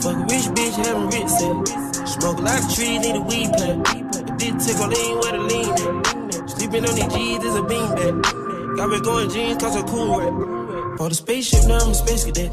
[0.00, 2.08] Fuck a rich bitch, having rich set.
[2.08, 3.86] Smoke a lot of trees, need a weed plant.
[3.88, 4.00] I
[4.40, 6.50] did a lean where the lean at.
[6.50, 8.76] Sleeping on these G's is a beanbag.
[8.78, 10.96] Got me going jeans, cause I'm cool rap.
[10.96, 12.50] For the spaceship, now I'm a space cadet.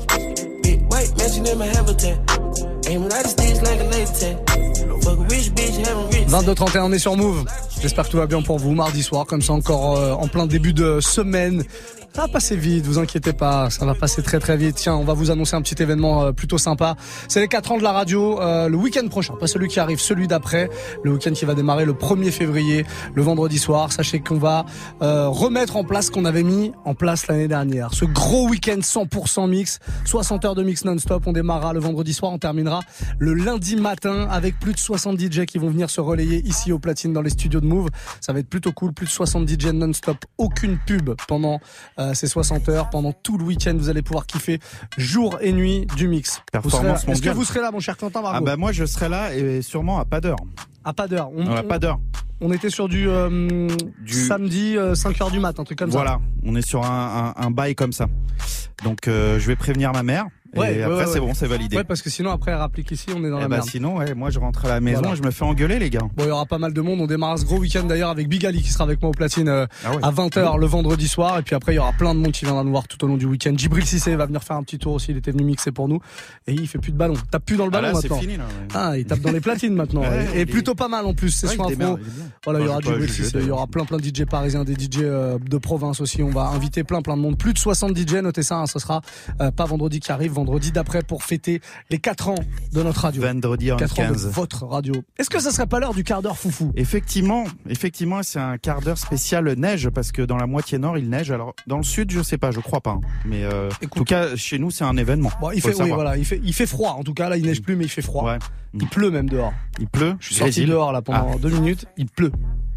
[0.61, 2.19] Big white mansion in my habitat.
[2.87, 4.49] Aim light sticks like a laser tag.
[5.03, 7.47] Fuck a rich bitch, having rich 22-31, on est sur Move.
[7.81, 8.73] J'espère que tout va bien pour vous.
[8.73, 11.63] Mardi soir, comme ça, encore euh, en plein début de semaine.
[12.19, 14.75] Ça va passer vite, vous inquiétez pas, ça va passer très très vite.
[14.75, 16.97] Tiens, on va vous annoncer un petit événement euh, plutôt sympa.
[17.29, 20.01] C'est les 4 ans de la radio, euh, le week-end prochain, pas celui qui arrive,
[20.01, 20.69] celui d'après.
[21.01, 23.93] Le week-end qui va démarrer le 1er février, le vendredi soir.
[23.93, 24.65] Sachez qu'on va
[25.01, 27.93] euh, remettre en place ce qu'on avait mis en place l'année dernière.
[27.93, 31.23] Ce gros week-end 100% mix, 60 heures de mix non-stop.
[31.25, 32.81] On démarrera le vendredi soir, on terminera
[33.17, 36.79] le lundi matin avec plus de 60 DJ qui vont venir se relayer ici au
[36.79, 37.87] platine dans les studios de Move.
[38.19, 41.61] Ça va être plutôt cool, plus de 60 DJ non-stop, aucune pub pendant
[41.97, 43.73] euh, ces 60 heures, pendant tout le week-end.
[43.77, 44.59] Vous allez pouvoir kiffer
[44.97, 46.41] jour et nuit du mix.
[46.51, 49.09] Performance Est-ce que vous serez là, mon cher Quentin Margot Ah bah moi je serai
[49.09, 50.37] là et sûrement à pas d'heure.
[50.83, 51.29] À pas d'heure.
[51.35, 51.99] On, À pas d'heure.
[52.41, 53.67] on était sur du, euh,
[54.07, 56.19] samedi 5h du mat, un truc comme Voilà, ça.
[56.45, 58.07] on est sur un, un, un bail comme ça.
[58.83, 61.47] Donc euh, je vais prévenir ma mère et Ouais, ouais, après ouais, c'est bon, c'est
[61.47, 61.77] validé.
[61.77, 63.69] Ouais, parce que sinon après elle rapplique ici, on est dans Eh la bah, merde.
[63.69, 65.13] sinon, moi je rentre à la maison Voilà.
[65.15, 65.99] et je me fais engueuler les gars.
[66.15, 66.99] Bon, il y aura pas mal de monde.
[67.01, 69.47] On démarre ce gros week-end d'ailleurs avec Big Ali qui sera avec moi au platine
[69.49, 71.37] euh, Ah à 20h le vendredi soir.
[71.39, 73.07] Et puis après, il y aura plein de monde qui viendra nous voir tout au
[73.07, 73.53] long du week-end.
[73.55, 75.11] Djibril Cissé va venir faire un petit tour aussi.
[75.11, 75.99] Il était venu mixer pour nous.
[76.47, 77.13] Et il fait plus de ballon.
[77.15, 78.21] Il tape plus dans le Ah ballon là, c'est maintenant.
[78.21, 78.43] fini, là.
[78.73, 80.03] Ah, il tape dans les platines maintenant.
[80.35, 81.29] Et et plutôt pas mal en plus.
[81.31, 81.97] C'est est bien.
[82.43, 83.37] Voilà, il y aura jugé, Cissé.
[83.39, 86.23] Il y aura plein plein de DJ parisiens, des DJ euh, de province aussi.
[86.23, 87.37] On va inviter plein plein de monde.
[87.37, 88.15] Plus de 60 DJ.
[88.15, 88.57] Notez ça.
[88.57, 89.01] hein, ce sera
[89.41, 92.35] euh, pas vendredi qui arrive, vendredi d'après pour fêter les 4 ans
[92.73, 93.21] de notre radio.
[93.21, 94.27] Vendredi en 4 ans de 15.
[94.31, 94.93] votre radio.
[95.17, 96.71] Est-ce que ça serait pas l'heure du quart d'heure foufou?
[96.75, 101.09] Effectivement, effectivement, c'est un quart d'heure spécial neige parce que dans la moitié nord il
[101.09, 101.31] neige.
[101.31, 102.91] Alors dans le sud, je sais pas, je crois pas.
[102.91, 103.01] hein.
[103.25, 105.31] Mais euh, en tout cas, chez nous, c'est un événement.
[105.41, 105.95] Bon, il fait, le oui, savoir.
[105.95, 106.91] voilà, il fait, il fait froid.
[106.99, 108.23] En tout cas, là, il neige plus, mais il fait froid.
[108.25, 108.39] Ouais.
[108.73, 109.53] Il pleut même dehors.
[109.79, 110.15] Il pleut.
[110.19, 111.37] Je suis sorti dehors là pendant Ah.
[111.39, 111.85] deux minutes.
[111.97, 112.31] Il pleut.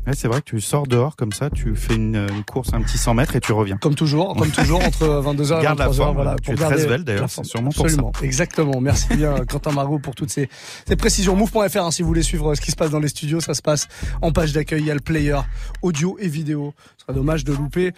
[0.06, 2.82] Ouais, c'est vrai que tu sors dehors comme ça, tu fais une, une course un
[2.82, 3.76] petit 100 mètres et tu reviens.
[3.76, 5.94] Comme toujours, comme toujours entre 22h et Garde la 23h.
[5.94, 8.80] forme, voilà, tu es très svelte, d'ailleurs, la c'est sûrement pour Absolument, exactement.
[8.80, 10.48] Merci bien Quentin Margot pour toutes ces,
[10.88, 11.36] ces précisions.
[11.36, 13.62] Move.fr hein, si vous voulez suivre ce qui se passe dans les studios, ça se
[13.62, 13.86] passe
[14.22, 14.80] en page d'accueil.
[14.80, 15.38] Il y a le player
[15.82, 16.74] audio et vidéo.
[16.98, 17.92] Ce serait dommage de louper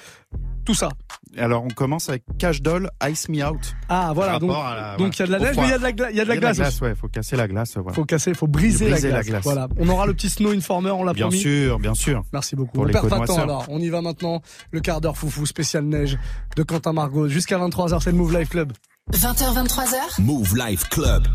[0.66, 0.88] tout ça.
[1.36, 3.74] Alors on commence avec Cash Doll, Ice Me Out.
[3.88, 5.82] Ah voilà, donc la- il y a de la neige, mais il y a de
[5.82, 6.58] la, gla- il y a de la glace.
[6.60, 6.82] aussi.
[6.82, 7.74] ouais, faut casser la glace.
[7.76, 7.92] Voilà.
[7.92, 9.30] Faut casser, faut briser, Briser la, la glace.
[9.30, 9.44] glace.
[9.44, 11.40] Voilà, on aura le petit snow informer, on l'a Bien promis.
[11.40, 12.22] sûr, bien sûr.
[12.32, 12.72] Merci beaucoup.
[12.72, 13.44] Pour on perd pas de temps connoisseurs.
[13.44, 13.66] alors.
[13.68, 14.42] On y va maintenant.
[14.70, 16.18] Le quart d'heure foufou spécial neige
[16.56, 18.02] de Quentin Margot jusqu'à 23h.
[18.02, 18.72] C'est le Move Life Club.
[19.12, 20.22] 20h, 23h.
[20.22, 21.26] Move Life Club.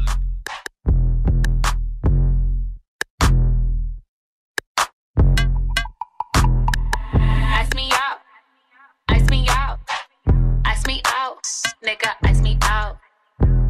[11.82, 12.98] Nigga, ice me out.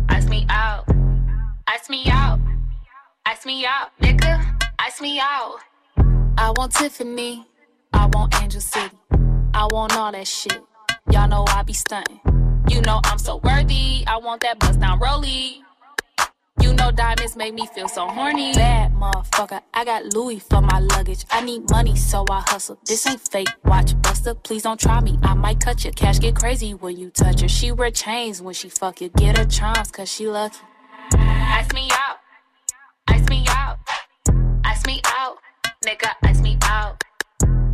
[0.09, 0.83] Ice me out.
[1.67, 2.39] Ice me out.
[3.27, 3.91] Ice me out.
[4.01, 5.59] Nigga, ice me out.
[6.41, 7.45] I want Tiffany.
[7.91, 8.95] I want Angel City.
[9.53, 10.63] I want all that shit.
[11.11, 12.21] Y'all know I be stunting.
[12.69, 14.05] You know I'm so worthy.
[14.07, 15.57] I want that bust down rollie.
[16.61, 18.53] You know diamonds make me feel so horny.
[18.53, 21.25] Bad motherfucker, I got Louis for my luggage.
[21.29, 22.79] I need money, so I hustle.
[22.85, 23.49] This ain't fake.
[23.65, 25.19] Watch Buster, please don't try me.
[25.21, 25.91] I might cut you.
[25.91, 27.49] Cash get crazy when you touch her.
[27.49, 29.09] She wear chains when she fuck you.
[29.09, 30.59] Get her charms, cause she lucky.
[31.11, 32.19] Ice me out.
[35.85, 37.01] Nigga, ice me out.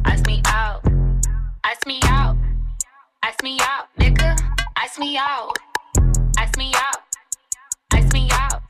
[0.05, 0.83] Ice me out.
[1.63, 2.37] Ice me out.
[3.23, 3.87] Ice me out.
[3.99, 4.37] Nigga,
[4.77, 5.57] ice me out.
[6.37, 7.01] Ice me out.
[7.93, 8.61] Ice me out.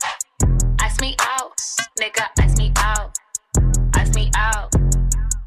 [0.80, 1.52] Ice me out.
[2.00, 3.18] Nigga, ice me out.
[3.96, 4.74] Ice me out.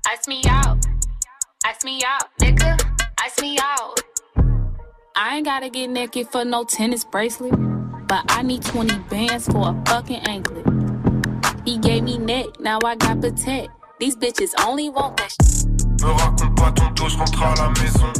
[0.05, 0.85] Ice me out.
[1.65, 2.29] Ice me out.
[2.39, 2.77] Nigga,
[3.23, 3.99] ice me out.
[5.15, 7.55] I ain't gotta get naked for no tennis bracelet.
[8.07, 10.67] But I need 20 bands for a fucking anklet.
[11.65, 13.78] He gave me neck, now I got protect.
[13.99, 15.67] These bitches only want that shit.
[16.01, 18.13] Me raconte pas ton dos, je rentre à la maison.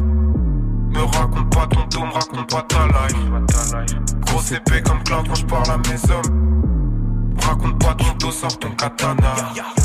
[0.89, 4.11] Me raconte pas ton dos, me raconte pas ta life.
[4.25, 7.33] Grosse épée comme Cloud quand je parle à mes hommes.
[7.33, 9.33] Me raconte pas ton dos, sors ton katana.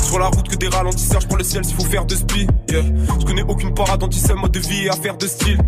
[0.03, 2.45] Sur la route que des ralentisseurs, je prends le ciel s'il faut faire de spi.
[2.69, 2.83] Yeah.
[3.17, 5.59] Je connais aucune parade anti mode de vie et affaire de style.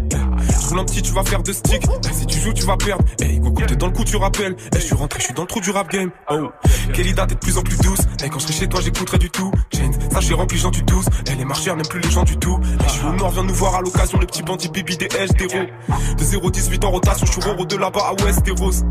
[0.50, 1.84] Je roule un petit, tu vas faire de stick.
[2.12, 3.04] si tu joues, tu vas perdre.
[3.22, 4.56] Hey, go, t'es dans le coup, tu rappelles.
[4.74, 6.12] Hey, je suis rentré, je suis dans le trou du rap game.
[6.30, 6.50] Oh,
[6.94, 8.00] Kelly t'es de plus en plus douce.
[8.22, 9.52] Hey, quand je serai chez toi, j'écouterai du tout.
[9.72, 11.06] Jane, ça j'ai rempli gens du 12.
[11.28, 12.60] Hey, les marcheurs n'aiment plus les gens du tout.
[12.64, 15.08] Hey, je suis au nord, viens nous voir à l'occasion, le petit bandit bibi des
[15.08, 18.84] H, des De 0,18 en rotation, je suis de là-bas à Ouest, des roses.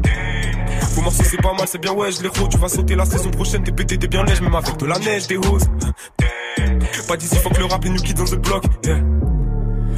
[0.94, 3.30] Vos morceaux c'est pas mal, c'est bien ouais, je les tu vas sauter la saison
[3.30, 5.66] prochaine, t'es pété, t'es bien neige, même avec de la neige, des roses.
[7.06, 8.64] Pas d'ici, faut que le rap, les kids dans block.
[8.84, 9.25] Yeah.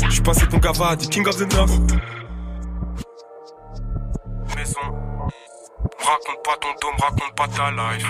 [0.09, 1.73] J'suis passé ton gava, dit King of the North.
[4.57, 4.81] Maison.
[5.99, 8.07] Raconte pas ton dôme, raconte pas ta life.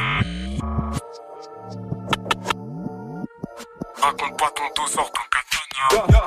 [4.01, 6.22] Raconte pas ton dos, sors ton katana.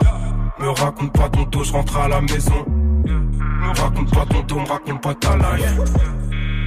[0.60, 2.66] Me raconte pas ton dos, j'rentre à la maison.
[2.68, 5.78] Me raconte pas ton dôme, raconte pas ta life.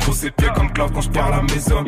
[0.01, 1.84] Gros épée comme Cloud quand j'perds la maison.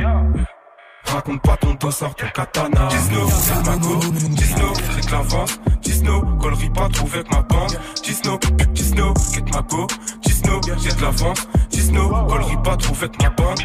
[1.06, 2.88] Raconte pas ton dos, sors ton katana.
[2.88, 3.96] Disno, c'est ma go.
[4.30, 5.60] Disno, que l'avance.
[5.82, 7.78] Disno, collerie pas trop avec ma bande.
[8.02, 8.38] Disno,
[8.72, 9.86] Disno, get ma go.
[10.22, 11.46] Disno, j'ai de l'avance.
[11.70, 13.60] Disno, collerie pas trop avec ma bande.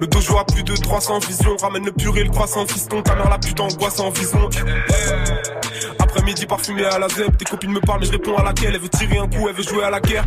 [0.00, 1.56] Le dojo a plus de 300 visions.
[1.60, 3.02] Ramène le purée, le croissant, fiston.
[3.02, 4.48] Ta mère la putain angoisse en vision.
[6.14, 7.36] Après-midi parfumé à la zeb.
[7.36, 8.72] Tes copines me parlent, mais je réponds à laquelle?
[8.72, 10.24] Elle veut tirer un coup, elle veut jouer à la guerre.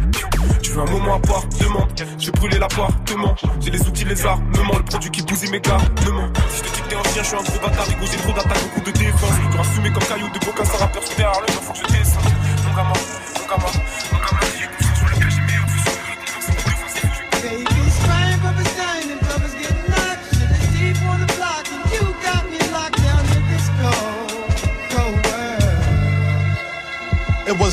[0.62, 1.88] Tu veux un moment à part, demande.
[2.18, 3.34] J'ai brûlé l'appartement.
[3.62, 4.44] J'ai les outils, les armes.
[4.52, 5.78] Le produit qui bousille mes gars.
[6.06, 6.30] Demain.
[6.50, 7.86] Si je te dis t'es un chien, je suis un gros bâtard.
[8.02, 9.32] J'ai trop d'attaques, beaucoup de défense.
[9.50, 11.32] Tu fumer comme caillou de coca, ça rappeur super.
[11.40, 12.24] Le faut que je descende.
[12.68, 12.94] Mon gamin,
[13.40, 13.72] mon gamin,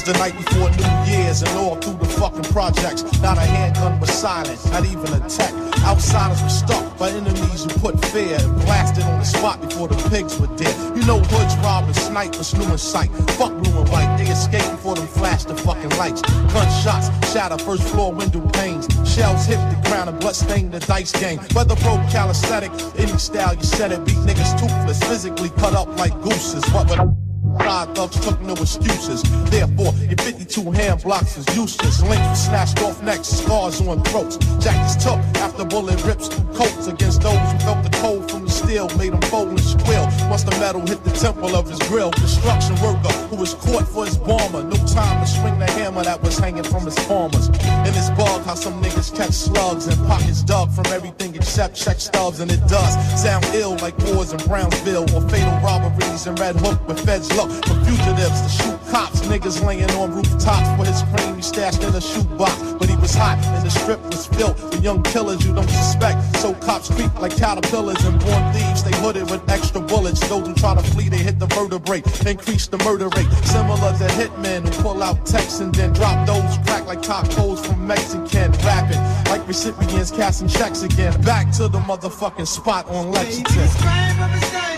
[0.04, 3.02] the night before New Year's and all through the fucking projects.
[3.22, 5.52] Not a handgun was silent, not even a tech.
[5.84, 9.96] Outsiders were stuck by enemies who put fear and blasted on the spot before the
[10.10, 10.74] pigs were dead.
[10.96, 13.10] You know hoods, robbing, snipers, new in sight.
[13.38, 16.20] Fuck blue and white, they escaped before them flashed the fucking lights.
[16.52, 18.86] Gunshots shatter first floor window panes.
[19.08, 21.40] Shells hit the ground and blood stained the dice game.
[21.54, 24.04] Weather broke calisthenic, any style you said it.
[24.04, 26.64] Beat niggas toothless, physically cut up like gooses.
[26.72, 27.23] What would
[27.58, 29.22] Five thugs took no excuses.
[29.50, 32.02] Therefore, your 52 hand blocks is useless.
[32.02, 34.36] Links snatched off necks, scars on throats.
[34.62, 38.88] Jackets took after bullet rips coats against those who felt the cold from the steel.
[38.96, 40.06] Made them fold and squeal.
[40.30, 42.10] Once the metal hit the temple of his grill.
[42.12, 44.62] Construction worker who was caught for his bomber.
[44.64, 47.48] No time to swing the hammer that was hanging from his farmers.
[47.48, 52.00] In this bug, how some niggas catch slugs and pockets dug from everything except check
[52.00, 52.40] stubs.
[52.40, 56.86] And it does sound ill like wars in Brownsville or fatal robberies in Red Hook
[56.88, 59.20] with feds look for fugitives to shoot cops.
[59.22, 62.54] Niggas laying on rooftops for his cream he stashed in a shoebox.
[62.78, 66.36] But he was hot and the strip was filled with young killers you don't suspect.
[66.36, 68.82] So cops creep like caterpillars and born thieves.
[68.84, 70.20] They hooded with extra bullets.
[70.28, 72.02] Those who try to flee, they hit the vertebrae.
[72.26, 73.30] Increase the murder rate.
[73.44, 77.86] Similar to hitmen who pull out texts and then drop those crack like tacos from
[77.86, 78.52] Mexican.
[78.64, 81.20] Rapping like recipients casting checks again.
[81.22, 84.73] Back to the motherfucking spot on Lexington.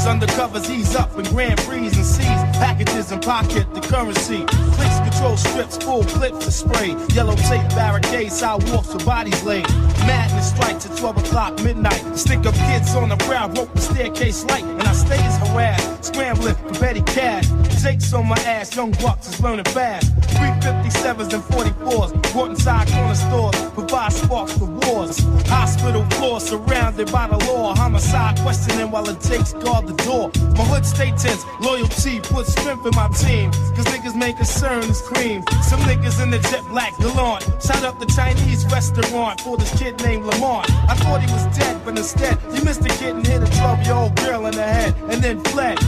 [0.00, 2.26] Undercovers ease up in Grand Prix and seize
[2.58, 4.44] packages and pocket the currency.
[4.46, 6.94] Clicks control strips, full clips to spray.
[7.14, 9.68] Yellow tape barricades, sidewalks with bodies laid.
[10.06, 12.02] Madness strikes at 12 o'clock midnight.
[12.16, 16.04] Stick up kids on the ground, rope the staircase light, and I stay stays harassed,
[16.04, 17.48] scrambling for petty cash.
[17.82, 20.14] Jake's on my ass, young bucks is learning fast.
[20.34, 25.18] 357s and 44s, brought inside corner stores, provide sparks for wars.
[25.48, 27.74] Hospital floors surrounded by the law.
[27.74, 30.30] Homicide questioning while it takes guard the door.
[30.56, 33.50] My hood stay tense, loyalty puts strength in my team.
[33.76, 35.42] Cause niggas make concern is cream.
[35.62, 37.42] Some niggas in the jet black gallant.
[37.62, 40.70] Shout out the Chinese restaurant for this kid named Lamont.
[40.88, 43.84] I thought he was dead, but instead, he missed a kid and hit a 12
[43.84, 45.78] year old girl in the head and then fled.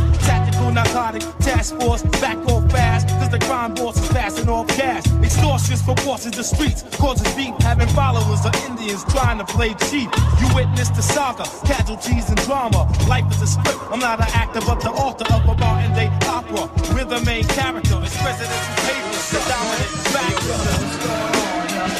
[0.72, 3.08] Narcotic task force, back off fast.
[3.08, 5.04] Cause the crime boss is passing off cash.
[5.22, 7.54] Extortions for bosses the streets, causes beat.
[7.62, 10.10] Having followers of Indians trying to play cheap.
[10.40, 12.86] You witness the saga, casualties and drama.
[13.08, 16.10] Life is a script, I'm not an actor, but the author of a Martin Day
[16.26, 16.68] opera.
[16.94, 20.56] We're the main character, it's presidential papers, the dominant factor.
[20.76, 21.90] What's going on,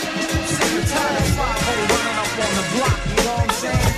[1.91, 3.96] running up on the block, you know what I'm saying?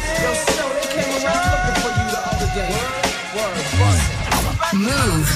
[4.89, 5.31] Mouv'.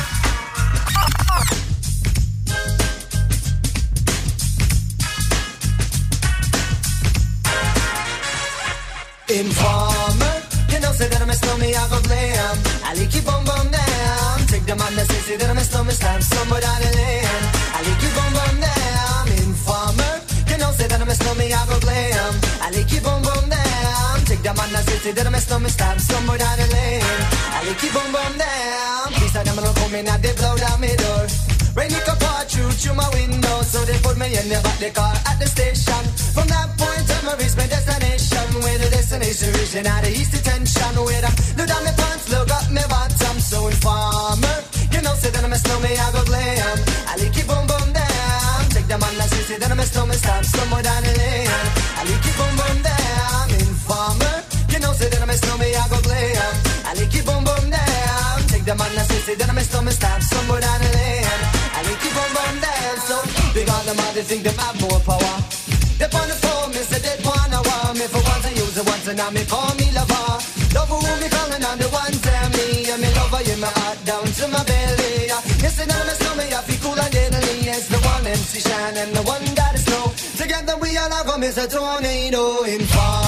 [9.28, 10.36] Informer,
[10.72, 12.58] you know, say that I'm a snowman, I go blame.
[12.88, 14.38] I'll keep on bum down.
[14.46, 17.44] Take the man that says that I'm a snowman, stand, somebody down the lane.
[17.76, 19.28] I'll keep on bum down.
[19.44, 20.14] Informer,
[20.48, 22.51] you know, say that I'm a snowman, I go blame
[26.02, 27.02] somewhere down the lane.
[27.56, 29.12] I like you boom boom damn.
[29.16, 31.24] Please, I never come in, and they blow down my door.
[31.76, 34.78] Rain it come pour through through my window, so they put me in the back
[34.78, 36.02] the car at the station.
[36.36, 38.44] From that point on, I reached my destination.
[38.60, 40.92] Where the destination region out of east detention.
[41.00, 44.56] Where I look down my pants, look up my bottom, so informer.
[44.92, 46.76] You know, say that I'm a snowman, I go glam.
[47.08, 48.60] I like it boom boom down.
[48.74, 51.48] Take the man that's say that I'm a snowman, stop somewhere down the lane.
[51.96, 53.46] I like it boom boom down.
[53.64, 54.31] Informer.
[54.98, 56.54] Say that I'm a snowman, I go glam.
[56.84, 58.36] I like it boom boom down.
[58.52, 61.42] Take the man that's say that I'm a snowman, stop somewhere down the lane.
[61.72, 62.96] I like it boom boom down.
[63.08, 63.16] So,
[63.56, 65.34] because the man they think they have more power.
[66.02, 68.84] They on the phone, me say they wanna want me for once I use it
[68.84, 70.28] once and now me call me lover.
[70.74, 74.02] Love who me calling on the one tell me and me lover in my heart
[74.04, 75.30] down to my belly.
[75.62, 77.70] Yes, and now me slow me I feel cool and deadly.
[77.70, 80.10] It's the one MC Shan and the one that is snow.
[80.36, 83.21] Together we all have come as a tornado in You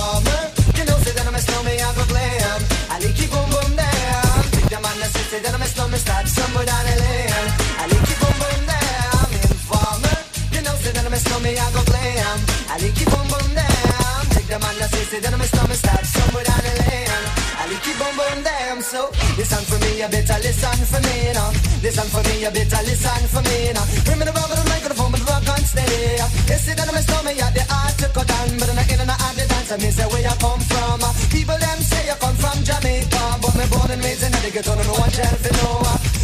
[32.64, 36.23] Jamaica, but me born and raised in the ghetto, no one tell for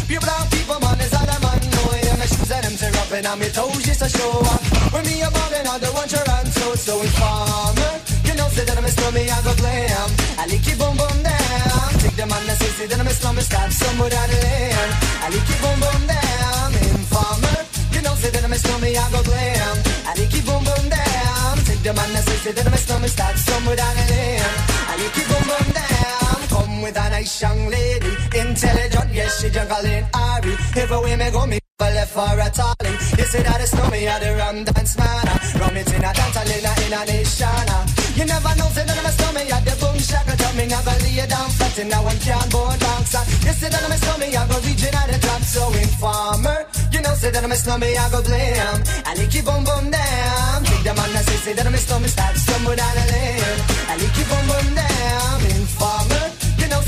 [3.21, 4.61] and on me toes just to show up.
[4.93, 7.93] When me a ballin', I don't want your hand so, so informer.
[8.25, 10.09] You know, say that I'm a snowman, I go glam.
[10.41, 11.89] I like it boom boom down.
[12.01, 14.91] Take the man that says, say that I'm a snowman, start somewhere down the lane.
[15.21, 16.69] I like it boom boom down.
[16.81, 17.57] Informer.
[17.93, 19.75] You know, say that I'm a snowman, I go glam.
[20.09, 21.53] I like it boom boom down.
[21.69, 24.53] Take the man that says, say that I'm a snowman, start somewhere down the lane.
[24.89, 26.39] I like it boom boom down.
[26.49, 30.53] Come with a nice young lady, intelligent, yes, she juggling Ari.
[30.73, 32.97] Everywhere me go, me left for a talling.
[33.17, 35.27] You say that it's me at the rum dance man.
[35.27, 37.47] Uh, rum it in a dance and in a, in a nation.
[37.47, 38.01] Uh.
[38.15, 40.73] You never know, say that I'm a snowman at the boom shaka drumming.
[40.73, 43.13] I go lay down flat and now I'm can't board bounce.
[43.45, 45.41] You say that I'm a snowman, I go reaching at the top.
[45.41, 48.77] So informer, you know, say that I'm a snowman, I go blam.
[49.07, 50.63] I like it boom boom down.
[50.67, 53.59] Take the man that say, say that I'm a snowman, start somewhere down the lane.
[53.89, 55.39] I like it boom boom down.
[55.55, 56.40] Informer.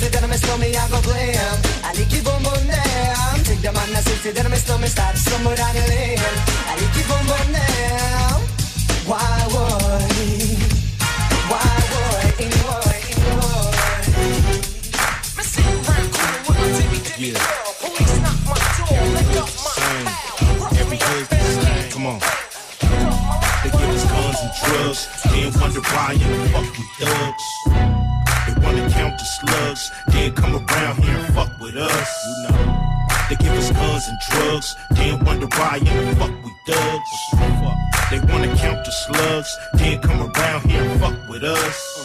[0.04, 1.56] You know, say that I'm a snowman, I go blam.
[1.84, 3.39] I like it boom boom down.
[3.47, 6.20] Take the man that say, say that I'm a snowman, start somewhere down the lane.
[6.20, 8.43] I like it boom boom down.
[9.08, 10.60] Why would he?
[11.47, 12.47] Why would he?
[12.68, 12.84] Why
[17.16, 17.39] Yeah.
[19.64, 20.08] Same.
[20.82, 21.91] Every hood the same.
[21.91, 22.20] Come on.
[23.64, 28.03] They give us guns and drugs, then wonder why in the fuck thugs.
[28.64, 32.09] They wanna count the slugs, then come around here and fuck with us.
[32.28, 32.80] You know.
[33.30, 37.11] They give us guns and drugs, then wonder why in the fuck we thugs.
[38.09, 42.03] They wanna count the slugs, then come around here and fuck with us.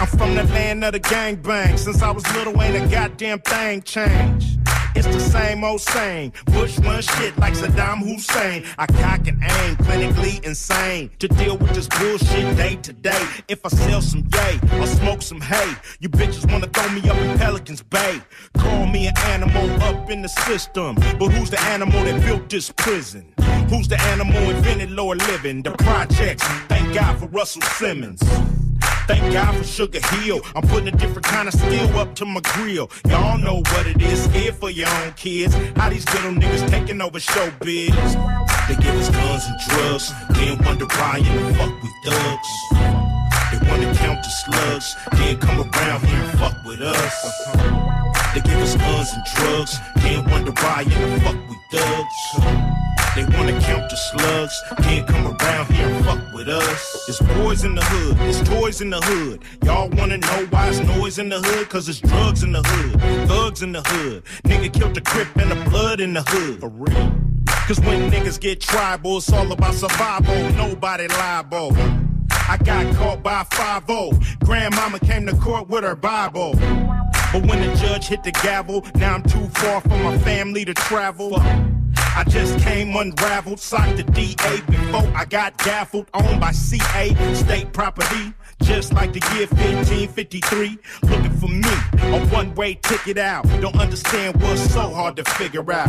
[0.00, 1.78] I'm from the land of the gangbang.
[1.78, 4.58] Since I was little, ain't a goddamn thing changed.
[4.94, 6.32] It's the same old same.
[6.46, 8.64] Bush run shit like Saddam Hussein.
[8.78, 11.10] I cock and aim, clinically insane.
[11.18, 13.22] To deal with this bullshit day to day.
[13.48, 17.18] If I sell some yay or smoke some hay, you bitches wanna throw me up
[17.18, 18.22] in Pelican's Bay.
[18.56, 20.94] Call me an animal up in the system.
[21.18, 23.34] But who's the animal that built this prison?
[23.68, 25.62] Who's the animal invented lower living?
[25.62, 26.42] The projects.
[26.68, 28.22] Thank God for Russell Simmons.
[29.10, 30.40] Thank God for Sugar Hill.
[30.54, 32.88] I'm putting a different kind of steel up to my grill.
[33.08, 34.22] Y'all know what it is.
[34.22, 35.52] Scared for your own kids.
[35.74, 37.90] How these little niggas taking over showbiz.
[38.68, 42.48] They give us guns and drugs, then wonder why in the fuck we thugs.
[43.50, 47.46] They wanna count the slugs, then come around here and fuck with us.
[48.32, 52.79] They give us guns and drugs, then wonder why in the fuck we thugs.
[53.16, 57.08] They wanna count the slugs, Can't come around here and fuck with us.
[57.08, 59.42] It's boys in the hood, it's toys in the hood.
[59.64, 61.68] Y'all wanna know why it's noise in the hood?
[61.68, 64.22] Cause it's drugs in the hood, thugs in the hood.
[64.44, 66.60] Nigga killed the crip and the blood in the hood.
[66.60, 67.12] For real.
[67.66, 71.76] Cause when niggas get tribal, it's all about survival, nobody liable.
[72.30, 73.86] I got caught by 5
[74.44, 76.54] Grandmama came to court with her Bible.
[77.32, 80.74] But when the judge hit the gavel, now I'm too far from my family to
[80.74, 81.40] travel.
[82.16, 87.72] I just came unraveled, signed the DA before I got gaffled, owned by CA, state
[87.72, 88.34] property.
[88.62, 91.70] Just like the year 1553, looking for me,
[92.14, 93.44] a one-way ticket out.
[93.60, 95.88] Don't understand what's so hard to figure out.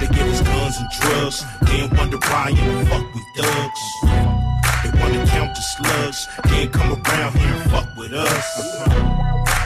[0.00, 3.82] They give us guns and drugs, then wonder why in the fuck we thugs.
[4.82, 8.86] They wanna count the slugs, then come around here and fuck with us.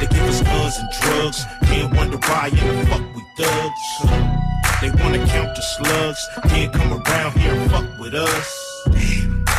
[0.00, 4.57] They give us guns and drugs, then wonder why in the fuck we thugs.
[4.80, 8.68] They wanna count the slugs, then come around here and fuck with us.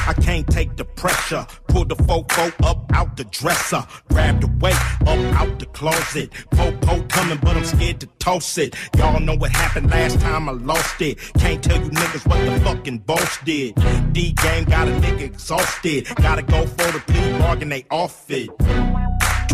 [0.07, 1.45] I can't take the pressure.
[1.67, 3.83] Pull the fofo up out the dresser.
[4.09, 6.31] Grab the weight up out the closet.
[6.51, 8.75] Popo coming, but I'm scared to toss it.
[8.97, 11.19] Y'all know what happened last time I lost it.
[11.37, 13.75] Can't tell you niggas what the fucking boss did.
[14.13, 16.07] D game got a nigga exhausted.
[16.15, 18.49] Gotta go for the plea bargain, they off it.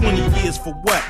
[0.06, 1.02] 20 years for what?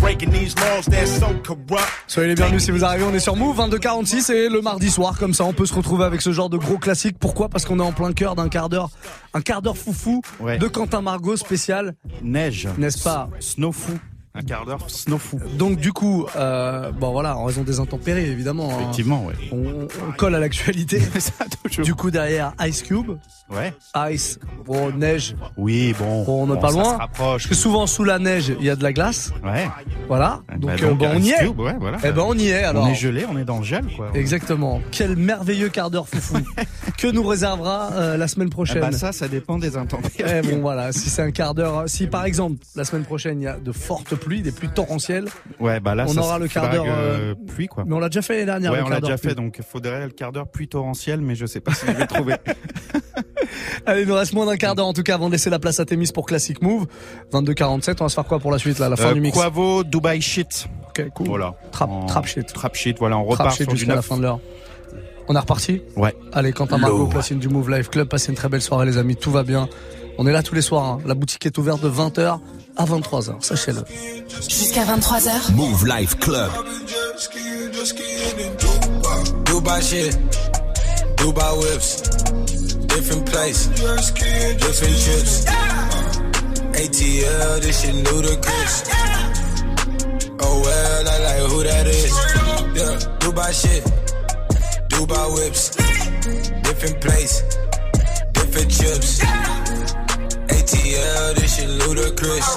[0.00, 1.82] Breaking these laws that's so corrupt.
[2.06, 5.18] Soyez les bienvenus si vous arrivez, on est sur Move 2246 et le mardi soir
[5.18, 7.16] comme ça on peut se retrouver avec ce genre de gros classique.
[7.18, 7.48] Pourquoi?
[7.48, 8.90] Parce qu'on est en plein cœur d'un quart d'heure,
[9.32, 10.58] un quart d'heure foufou Ouais.
[10.58, 11.94] de Quentin Margot spécial.
[12.22, 12.68] Neige.
[12.78, 13.28] N'est-ce pas?
[13.40, 13.98] Snowfou.
[14.36, 15.38] Un quart d'heure snowfou.
[15.56, 18.68] Donc du coup, euh, bon voilà, en raison des intempéries évidemment.
[18.72, 19.34] hein, Effectivement, ouais.
[19.52, 21.00] on, on colle à l'actualité.
[21.84, 23.12] du coup derrière Ice Cube.
[23.48, 23.72] Ouais.
[24.12, 25.36] Ice, bon neige.
[25.56, 26.24] Oui, bon.
[26.24, 26.92] Bon, on n'est Bon, pas ça loin.
[26.94, 27.42] se rapproche.
[27.42, 29.30] Parce que souvent sous la neige, il y a de la glace.
[29.44, 29.68] Ouais.
[30.08, 30.40] Voilà.
[30.58, 31.38] Donc, Bah, euh, donc, on y est.
[31.38, 31.98] Cube, ouais, voilà.
[32.02, 32.86] Eh ben on y est alors.
[32.86, 34.10] On est gelé, on est dans le gel, quoi.
[34.14, 34.80] Exactement.
[34.90, 36.38] Quel merveilleux quart d'heure foufou
[36.98, 38.80] que nous réservera euh, la semaine Eh prochaine.
[38.80, 40.32] ben, ça, ça dépend des intempéries.
[40.42, 43.44] Eh bon voilà, si c'est un quart d'heure, si par exemple la semaine prochaine il
[43.44, 45.26] y a de fortes pluies, des pluies torrentielles,
[45.60, 46.84] Ouais, bah là, on ça aura le quart d'heure.
[46.84, 47.84] que, euh, pluie, quoi.
[47.86, 48.72] Mais on l'a déjà fait l'année dernière.
[48.72, 51.46] Ouais, le on l'a déjà fait, donc faudrait le quart d'heure pluie torrentielle, mais je
[51.46, 52.34] sais pas si je vais trouver.
[53.86, 55.58] Allez, il nous reste moins d'un quart d'heure en tout cas avant de laisser la
[55.58, 56.86] place à Témis pour Classic Move.
[57.32, 59.36] 22-47, on va se faire quoi pour la suite là, la fin Euh, du mix
[59.36, 60.66] Quavo, Dubai Shit.
[60.88, 61.26] Ok, cool.
[61.26, 61.54] Voilà.
[61.72, 62.46] Trap, En- trap shit.
[62.52, 64.40] Trap Shit, voilà, on Trap repart shit sur jusqu'à la fin de l'heure.
[65.28, 66.14] On est reparti Ouais.
[66.32, 67.06] Allez, Quentin Margot, Low.
[67.06, 69.68] platine du Move Life Club, passez une très belle soirée les amis, tout va bien.
[70.18, 70.98] On est là tous les soirs, hein.
[71.06, 72.38] la boutique est ouverte de 20h
[72.76, 73.84] à 23h, sachez-le.
[74.48, 75.52] Jusqu'à 23h.
[75.54, 76.50] Move Life Club.
[79.44, 80.18] Dubai shit,
[81.16, 82.02] Dubai whips,
[82.88, 85.44] different place, different trips.
[86.74, 88.84] ATL, this shit ludicrous.
[90.40, 92.12] Oh well, I like who that is.
[92.74, 93.84] Yeah, Dubai shit,
[94.88, 95.70] Dubai whips,
[96.62, 97.42] different place,
[98.32, 99.63] different chips.
[100.94, 102.56] ATL, this shit ludicrous.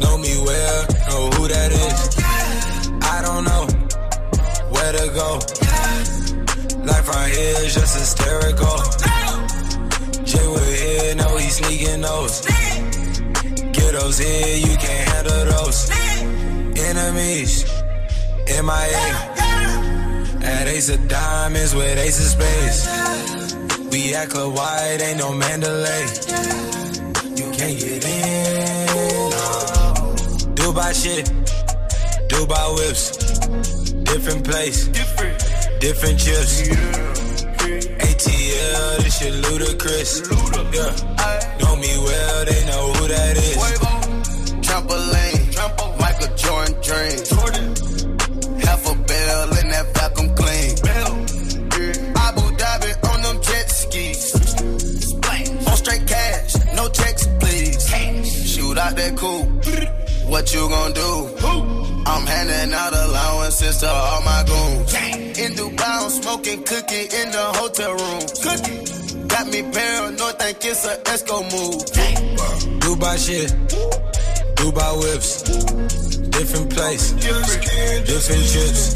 [0.00, 2.00] Know me well, know who that is.
[3.02, 3.66] I don't know
[4.70, 5.38] where to go.
[6.84, 8.78] Life right here is just hysterical.
[10.24, 12.40] Jay with here, know he's sneaking those.
[13.72, 15.90] Get those here, you can't handle those.
[16.78, 17.64] Enemies,
[18.46, 19.32] MIA.
[20.44, 23.90] At Ace of Diamonds with Ace of Spades.
[23.90, 26.81] We at Club White, ain't no Mandalay.
[27.58, 29.30] Can't get in.
[30.56, 31.26] Dubai shit,
[32.28, 33.04] Dubai whips.
[34.04, 34.88] Different place,
[35.80, 36.68] different chips.
[38.06, 40.20] ATL, this shit ludicrous.
[40.72, 40.92] Yeah,
[41.60, 43.56] know me well, they know who that is.
[44.64, 47.51] Trampoline, Michael Jordan dream.
[59.10, 60.26] That.
[60.28, 61.28] What you gonna do?
[62.06, 64.94] I'm handing out allowances to all my goons.
[65.38, 68.20] In Dubai, I'm smoking cookie in the hotel room.
[68.42, 69.28] Cookie.
[69.28, 71.82] Got me paranoid, think it's a Esco move.
[72.80, 73.50] Dubai shit,
[74.56, 75.42] Dubai whips,
[76.30, 77.62] different place, different
[78.52, 78.94] trips.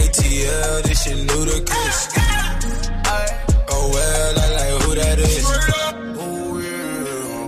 [0.00, 2.08] ATL, this shit ludicrous.
[3.72, 5.99] Oh well, I like who that is.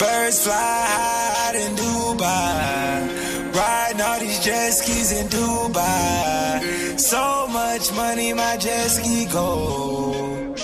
[0.03, 6.99] Birds fly high in Dubai, riding all these jet skis in Dubai.
[6.99, 10.55] So much money, my jet ski go.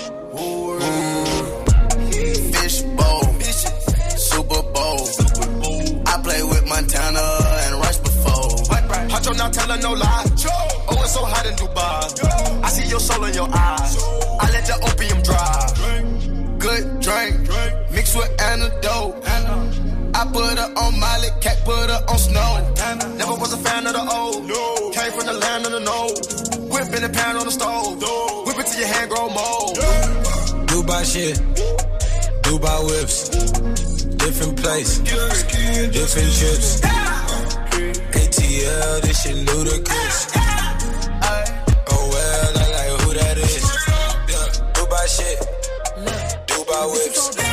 [2.53, 3.22] Fish bowl,
[4.30, 5.07] Super Bowl.
[6.12, 7.26] I play with Montana
[7.64, 8.51] and Rush before.
[9.12, 10.24] Hot now telling no lie.
[10.91, 12.64] Oh, it's so hot in Dubai.
[12.64, 13.97] I see your soul in your eyes.
[14.41, 16.59] I let the opium dry.
[16.59, 17.47] Good drink,
[18.09, 19.14] mixed with antidote.
[20.14, 22.74] I put her on Molly, cat put her on snow.
[23.16, 24.46] Never was a fan of the old.
[24.46, 24.90] No.
[24.92, 26.09] Came from the land of the no.
[26.72, 28.00] Whipping the pound on the stove.
[28.00, 28.42] No.
[28.46, 29.76] Whip it till your hand grow mold.
[29.76, 30.64] Yeah.
[30.70, 31.36] Dubai shit.
[32.42, 33.28] Dubai whips.
[34.16, 34.98] Different place.
[34.98, 36.80] Different trips.
[38.20, 40.18] ATL, this shit ludicrous.
[41.90, 43.64] Oh well, I like who that is.
[44.76, 45.38] Dubai shit.
[46.48, 47.47] Dubai whips.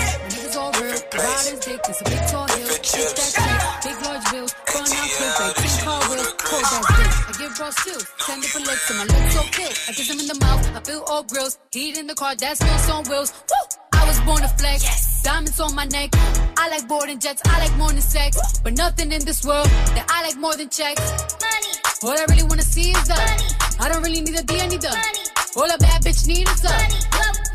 [7.27, 7.99] I give raw too.
[8.19, 9.73] Send it a lick, to my lips so thick.
[9.87, 11.57] I kiss him in the mouth, I feel all grills.
[11.71, 13.31] Heat in the car, that's meals on wheels.
[13.49, 13.55] Woo!
[13.93, 14.83] I was born to flex.
[14.83, 15.21] Yes.
[15.23, 16.09] Diamonds on my neck.
[16.57, 18.35] I like boarding jets, I like more than sex.
[18.35, 18.61] Woo.
[18.63, 21.01] But nothing in this world that I like more than checks.
[21.39, 21.73] Money.
[22.01, 23.47] What I really wanna see is the money.
[23.79, 25.23] I don't really need a D, I need the money.
[25.55, 26.99] All a bad bitch need is the money.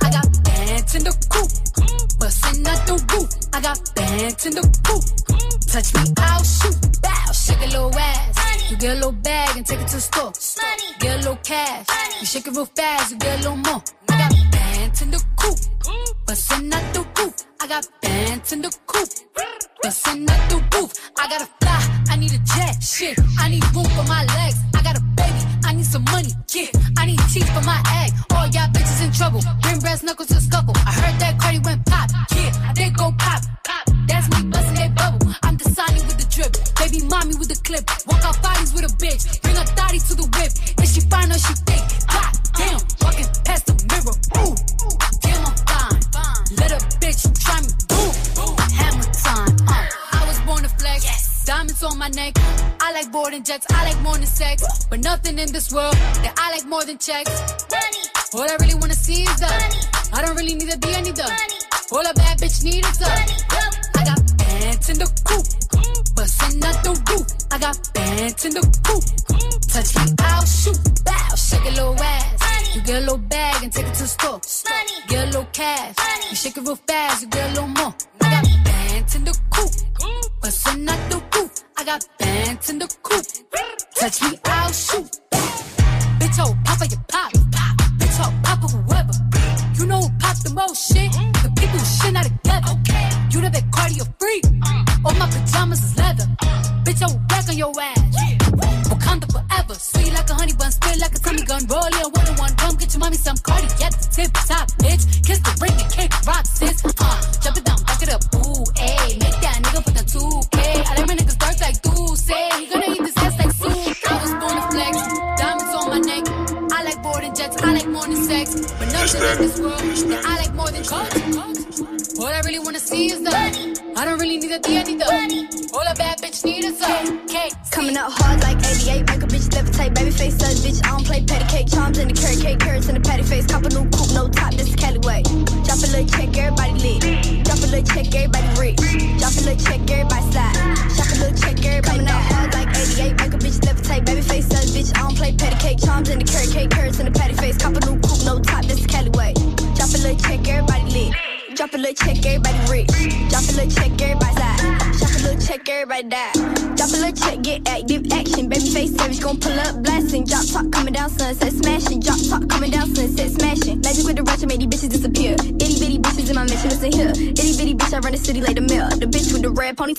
[0.03, 1.90] I got pants in the coop
[2.21, 3.31] bustin' out the roof.
[3.53, 5.05] I got bands in the coop.
[5.73, 6.77] Touch me, I'll shoot.
[7.03, 8.71] Bow, shake a little ass.
[8.71, 10.33] You get a little bag and take it to the store.
[10.63, 10.89] Money.
[11.01, 11.87] Get a little cash.
[12.21, 13.83] You shake it real fast, you get a little more.
[14.11, 15.59] I got bands in the coop,
[16.31, 17.35] bustin' out the roof.
[17.61, 19.09] I got bands in the coop,
[19.83, 20.93] bustin' out the roof.
[21.19, 22.81] I gotta fly, I need a jet.
[22.81, 24.59] Shit, I need room for my legs.
[24.77, 26.31] I got a baby, I need some money.
[26.55, 28.13] Yeah, I need teeth for my egg.
[28.31, 29.43] All y'all bitches in trouble.
[29.63, 30.75] Bring brass knuckles to scuffle.
[30.87, 32.09] I heard that Cardi went pop.
[32.37, 33.85] Yeah, they go pop, pop.
[34.07, 35.35] That's me busting that bubble.
[35.43, 36.53] I'm designing with the drip.
[36.79, 37.91] Baby mommy with the clip.
[38.07, 39.43] Walk out bodies with a bitch.
[39.43, 40.53] Bring a thotty to the whip.
[40.79, 41.83] Is she fine or she thick?
[42.07, 44.15] God damn, walking past the mirror.
[44.39, 44.55] Ooh,
[47.41, 47.69] try me.
[47.89, 49.57] Boom, hammer time.
[49.69, 51.45] Uh, I was born to flex.
[51.45, 52.35] Diamonds on my neck.
[52.81, 53.67] I like boarding jets.
[53.71, 54.87] I like more than sex.
[54.89, 57.31] But nothing in this world that I like more than checks.
[57.71, 58.05] Money.
[58.33, 59.81] All I really wanna see is the money.
[60.13, 61.59] I don't really need a D, I need the money.
[61.93, 63.35] All a bad bitch need is the money.
[63.99, 65.47] I got bands in the coop,
[66.15, 67.27] bustin' out the roof.
[67.51, 69.03] I got bands in the coop.
[69.67, 70.79] Touch me, I'll shoot.
[71.05, 72.77] Bow, shake a little ass.
[72.77, 73.19] You get a little
[76.61, 77.95] it real fast, you get a little more.
[78.21, 81.65] I got bands in the coop, bustin' out the roof.
[81.77, 83.25] I got bands in the coop.
[83.95, 84.40] Touch me,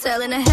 [0.03, 0.50] with the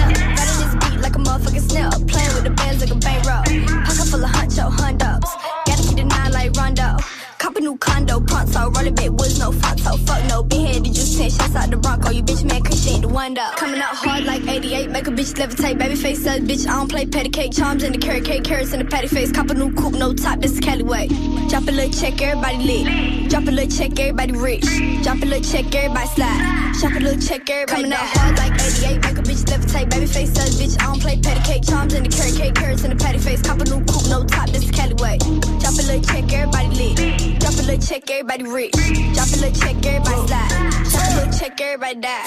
[11.29, 12.11] 8 shots out the Bronco.
[12.11, 13.51] You bitch man, cause she ain't the one though.
[13.57, 15.79] Coming out hard like 88, make a bitch levitate.
[15.79, 17.53] Baby face says, bitch, I don't play petty cake.
[17.53, 19.31] Charms in the carrot cake, carrots in the patty face.
[19.33, 21.09] Cop a new coupe, no top, this is Cali way.
[21.49, 23.31] Drop a little check, everybody lit.
[23.31, 24.65] Drop a little check, everybody rich.
[25.03, 26.75] Drop a little check, everybody slide.
[26.81, 29.91] Drop a little check, everybody Coming out hard like 88, make a bitch levitate.
[29.91, 31.65] Baby face says, bitch, I don't play petty cake.
[31.69, 33.43] Charms in the carrot cake, carrots in the patty face.
[33.43, 35.19] Cop a new coupe, no top, this is Cali way.
[35.61, 37.41] Drop a little check, everybody lit.
[37.41, 38.73] Drop a little check, everybody rich.
[38.73, 40.78] Drop a little check, everybody slide.
[41.19, 42.23] Little check, everybody die.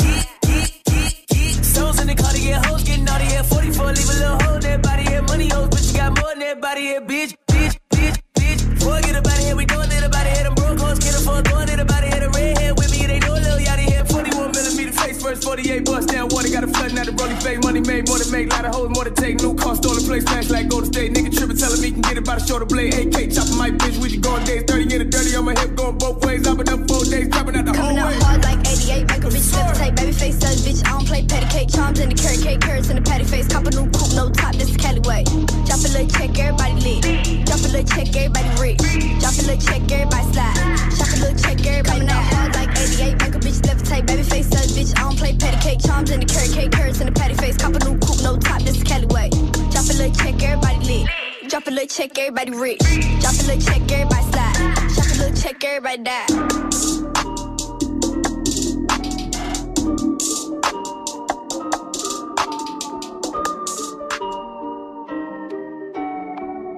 [1.63, 3.43] Souls in the car to get hoes, getting naughty here.
[3.43, 5.21] 44, leave a little hole in that body here.
[5.21, 7.01] Money hoes, but you got more than that body here.
[7.01, 8.61] Bitch, bitch, bitch, bitch.
[8.83, 10.43] Forget about it here, we doing it about it here.
[10.43, 12.19] Them broke hoes, get a for doing it about it here.
[12.19, 14.03] The red hair with me, they know a little yachty here.
[14.03, 16.51] 41 millimeter face first, 48 bust down water.
[16.51, 17.63] Got a flooding out the rolling fake.
[17.63, 19.39] Money made, more to make, lot of hoes, more to take.
[19.39, 21.15] New car, stolen place, smash like Golden State.
[21.15, 22.91] Nigga tripping, telling me can get it by the shoulder blade.
[22.91, 24.67] AK chopping my bitch, we just going days.
[24.67, 26.43] 30 in the dirty on my hip, going both ways.
[26.43, 28.19] I've been up four days, dropping out the whole Coming out way.
[28.19, 29.95] hard like 88, make a bitch levitate.
[29.95, 31.69] Baby face says, bitch, I don't play patty cake.
[31.71, 33.47] Charms in the carrot cake, carrots in the patty face.
[33.47, 35.23] Cop a new coupe, no top, this is Cali way.
[35.23, 37.01] Drop a little check, everybody lit.
[37.47, 38.83] Drop a little check, everybody rich.
[39.19, 40.55] Drop a little check, everybody slide.
[40.91, 44.05] Shop a little check, everybody Coming out hard like 88, make a bitch levitate.
[44.07, 45.79] Baby face says, bitch, I don't play patty cake.
[45.79, 47.57] Charms in the carrot cake, carrots in the patty face.
[47.57, 49.29] Cop a new coupe, no top, this is Cali way.
[49.71, 51.07] Drop a little check, everybody lit.
[51.49, 52.83] Drop a little check, everybody rich.
[53.23, 54.55] Drop a little check, everybody slide.
[54.91, 57.30] Shop a little check, everybody die.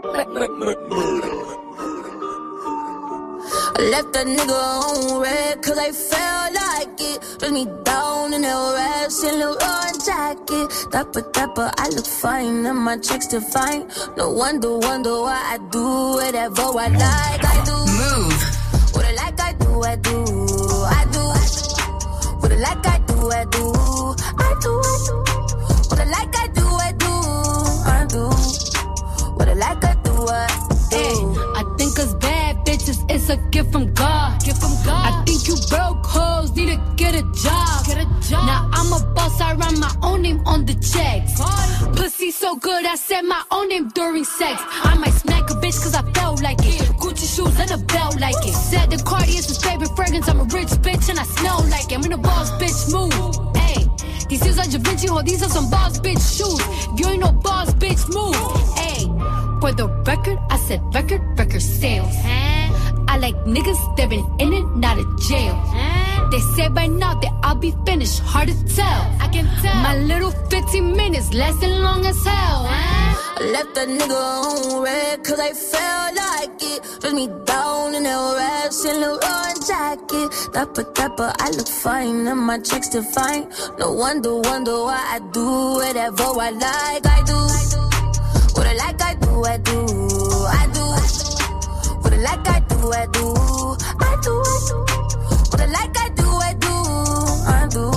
[0.05, 0.07] I
[3.89, 7.37] left that nigga on red cause I felt like it.
[7.39, 10.89] Put me down in her ass in Leroy jacket.
[10.91, 13.89] Dapper, dapper, I look fine and my checks define.
[14.17, 17.45] No wonder, wonder why I do whatever I like.
[17.45, 17.71] I do.
[17.71, 18.95] Mouv'.
[18.95, 20.25] What I like, I do, I do.
[20.99, 21.21] I do.
[22.41, 23.71] What I like, I do, I do.
[24.37, 25.32] I do, I do.
[33.23, 34.43] It's a gift from God.
[34.43, 35.05] Gift from God.
[35.07, 37.85] I think you broke hoes need to get a job.
[37.85, 38.45] Get a job.
[38.45, 41.39] Now I'm a boss, I write my own name on the checks.
[41.95, 44.61] Pussy so good, I said my own name during sex.
[44.83, 46.81] I might smack a bitch cause I felt like it.
[46.99, 48.53] Gucci shoes and a belt like it.
[48.53, 50.27] Said the Cardi is his favorite fragrance.
[50.27, 51.97] I'm a rich bitch and I smell like it.
[51.97, 53.42] I'm in a boss bitch move.
[54.43, 56.99] Hey, these shoes are Da Vinci, ho, these are some boss bitch shoes.
[56.99, 58.35] You ain't no boss bitch move.
[58.77, 59.05] Hey,
[59.61, 62.13] for the record, I said record, record sales.
[63.07, 65.55] I like niggas that been in and out of jail.
[66.33, 69.01] They say by now that I'll be finished, hard to tell.
[69.21, 69.75] I can tell.
[69.83, 72.65] My little 15 minutes lasting long as hell.
[72.65, 76.81] I left a nigga on red cause I felt like it.
[77.01, 80.49] Dress me down in the rest in the run jacket.
[80.51, 83.47] Dapper, dapper, I look fine and my checks to fine.
[83.77, 85.45] No wonder, wonder why I do
[85.77, 87.05] whatever I like.
[87.05, 87.37] I do.
[88.57, 89.85] What I like, I do, I do.
[90.49, 90.85] I do.
[92.01, 93.27] What I like, I do, I do.
[94.01, 94.77] I do, I do.
[95.51, 96.02] What I like, I I do.
[97.45, 97.91] I do.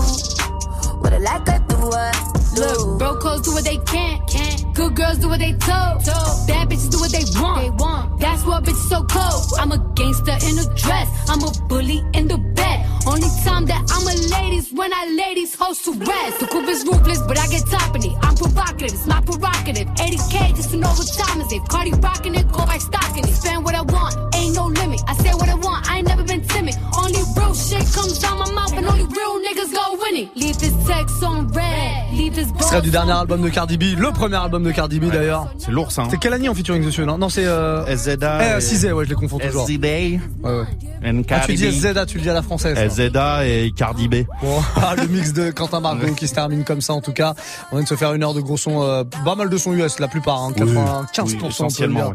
[1.00, 2.60] What I like, I do, do.
[2.60, 4.26] Look, broke hoes do what they can.
[4.26, 4.72] can.
[4.72, 6.04] Good girls do what they told.
[6.04, 6.46] told.
[6.46, 7.62] Bad bitches do what they want.
[7.62, 8.20] They want.
[8.20, 9.44] That's why bitches so cold.
[9.58, 11.08] I'm a gangster in a dress.
[11.28, 12.86] I'm a bully in the bed.
[13.06, 16.40] Only time that I'm a ladies when I ladies host to rest.
[16.40, 18.12] The coupe is ruthless, but I get top in it.
[18.20, 19.86] I'm provocative, it's my prerogative.
[19.94, 21.62] 80k just to know what time is it.
[21.68, 23.25] Cardi rocking it, go by stocking
[30.16, 32.05] Leave this text on red,
[32.60, 35.52] Ce serait du dernier album de Cardi B, le premier album de Cardi B d'ailleurs.
[35.58, 36.02] C'est lourd ça.
[36.02, 36.08] hein.
[36.10, 37.84] C'est quelle année en featuring dessus Non, non c'est euh...
[37.94, 38.56] SZA.
[38.56, 39.66] Eh, 6 ouais, je les confonds toujours.
[39.66, 39.76] SZA.
[39.76, 40.64] Ouais, ouais.
[41.04, 41.70] And Ah, tu dis.
[41.72, 42.76] SZA, tu le dis à la française.
[42.78, 42.88] hein.
[42.88, 44.24] SZA et Cardi B.
[44.42, 47.34] Bon, ah, le mix de Quentin Margot qui se termine comme ça en tout cas.
[47.70, 49.72] On vient de se faire une heure de gros son, euh, pas mal de son
[49.74, 52.14] US la plupart, hein, 95% oui, on peut le essentiellement, dire,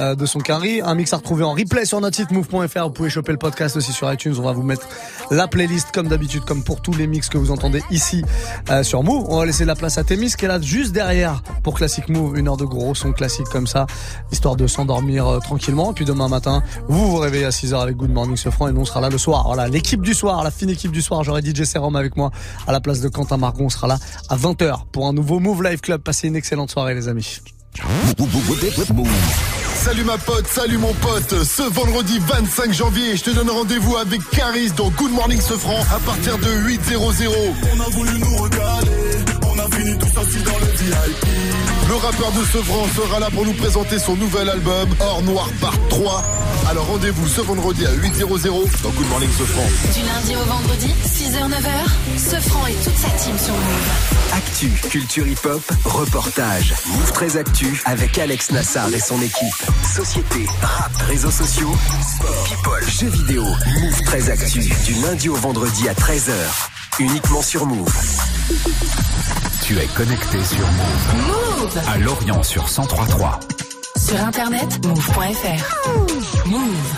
[0.00, 0.80] euh, de son carry.
[0.82, 2.84] Un mix à retrouver en replay sur notre site move.fr.
[2.84, 4.34] Vous pouvez choper le podcast aussi sur iTunes.
[4.38, 4.88] On va vous mettre
[5.30, 8.24] la playlist comme d'habitude, comme pour tous les mix que vous entendez ici
[8.70, 9.26] euh, sur Move.
[9.28, 12.38] On va laisser la place à Témis qui est là juste derrière pour Classic Move.
[12.38, 13.86] Une heure de gros son classique comme ça,
[14.30, 15.92] histoire de s'endormir euh, tranquillement.
[15.92, 18.84] Puis demain matin, vous vous réveillez à 6h avec Good Morning Sofran et nous on
[18.84, 19.42] sera là le soir.
[19.46, 21.24] Voilà, l'équipe du soir, la fine équipe du soir.
[21.24, 22.30] J'aurai DJ Serum avec moi
[22.68, 23.64] à la place de Quentin Margon.
[23.64, 26.02] On sera là à 20h pour un nouveau Move Live Club.
[26.02, 27.40] Passez une excellente soirée les amis.
[29.74, 31.42] Salut ma pote, salut mon pote.
[31.42, 35.98] Ce vendredi 25 janvier, je te donne rendez-vous avec Caris dans Good Morning Sofran à
[35.98, 37.28] partir de 8.00.
[37.74, 39.11] On a voulu nous recaler,
[39.72, 41.81] on a fini tous assis dans le VIP.
[41.92, 45.76] Le rappeur de Sevran sera là pour nous présenter son nouvel album Or Noir Part
[45.90, 46.24] 3.
[46.70, 49.66] Alors rendez-vous ce vendredi à 8.00 dans Good Morning Sofran.
[49.92, 54.32] Du lundi au vendredi, 6h, 9h, ce franc et toute sa team sur Move.
[54.32, 56.72] Actu, culture hip-hop, reportage.
[56.86, 59.62] Move 13 Actu avec Alex Nassar et son équipe.
[59.94, 61.74] Société, rap, réseaux sociaux,
[62.16, 63.44] sport, people, jeux vidéo.
[63.82, 66.32] Move 13 Actu du lundi au vendredi à 13h.
[67.00, 67.92] Uniquement sur Move.
[69.62, 71.51] Tu es connecté sur Move.
[71.62, 73.38] Move À Lorient sur 1033.
[73.96, 76.48] Sur internet, move.fr.
[76.48, 76.92] Move.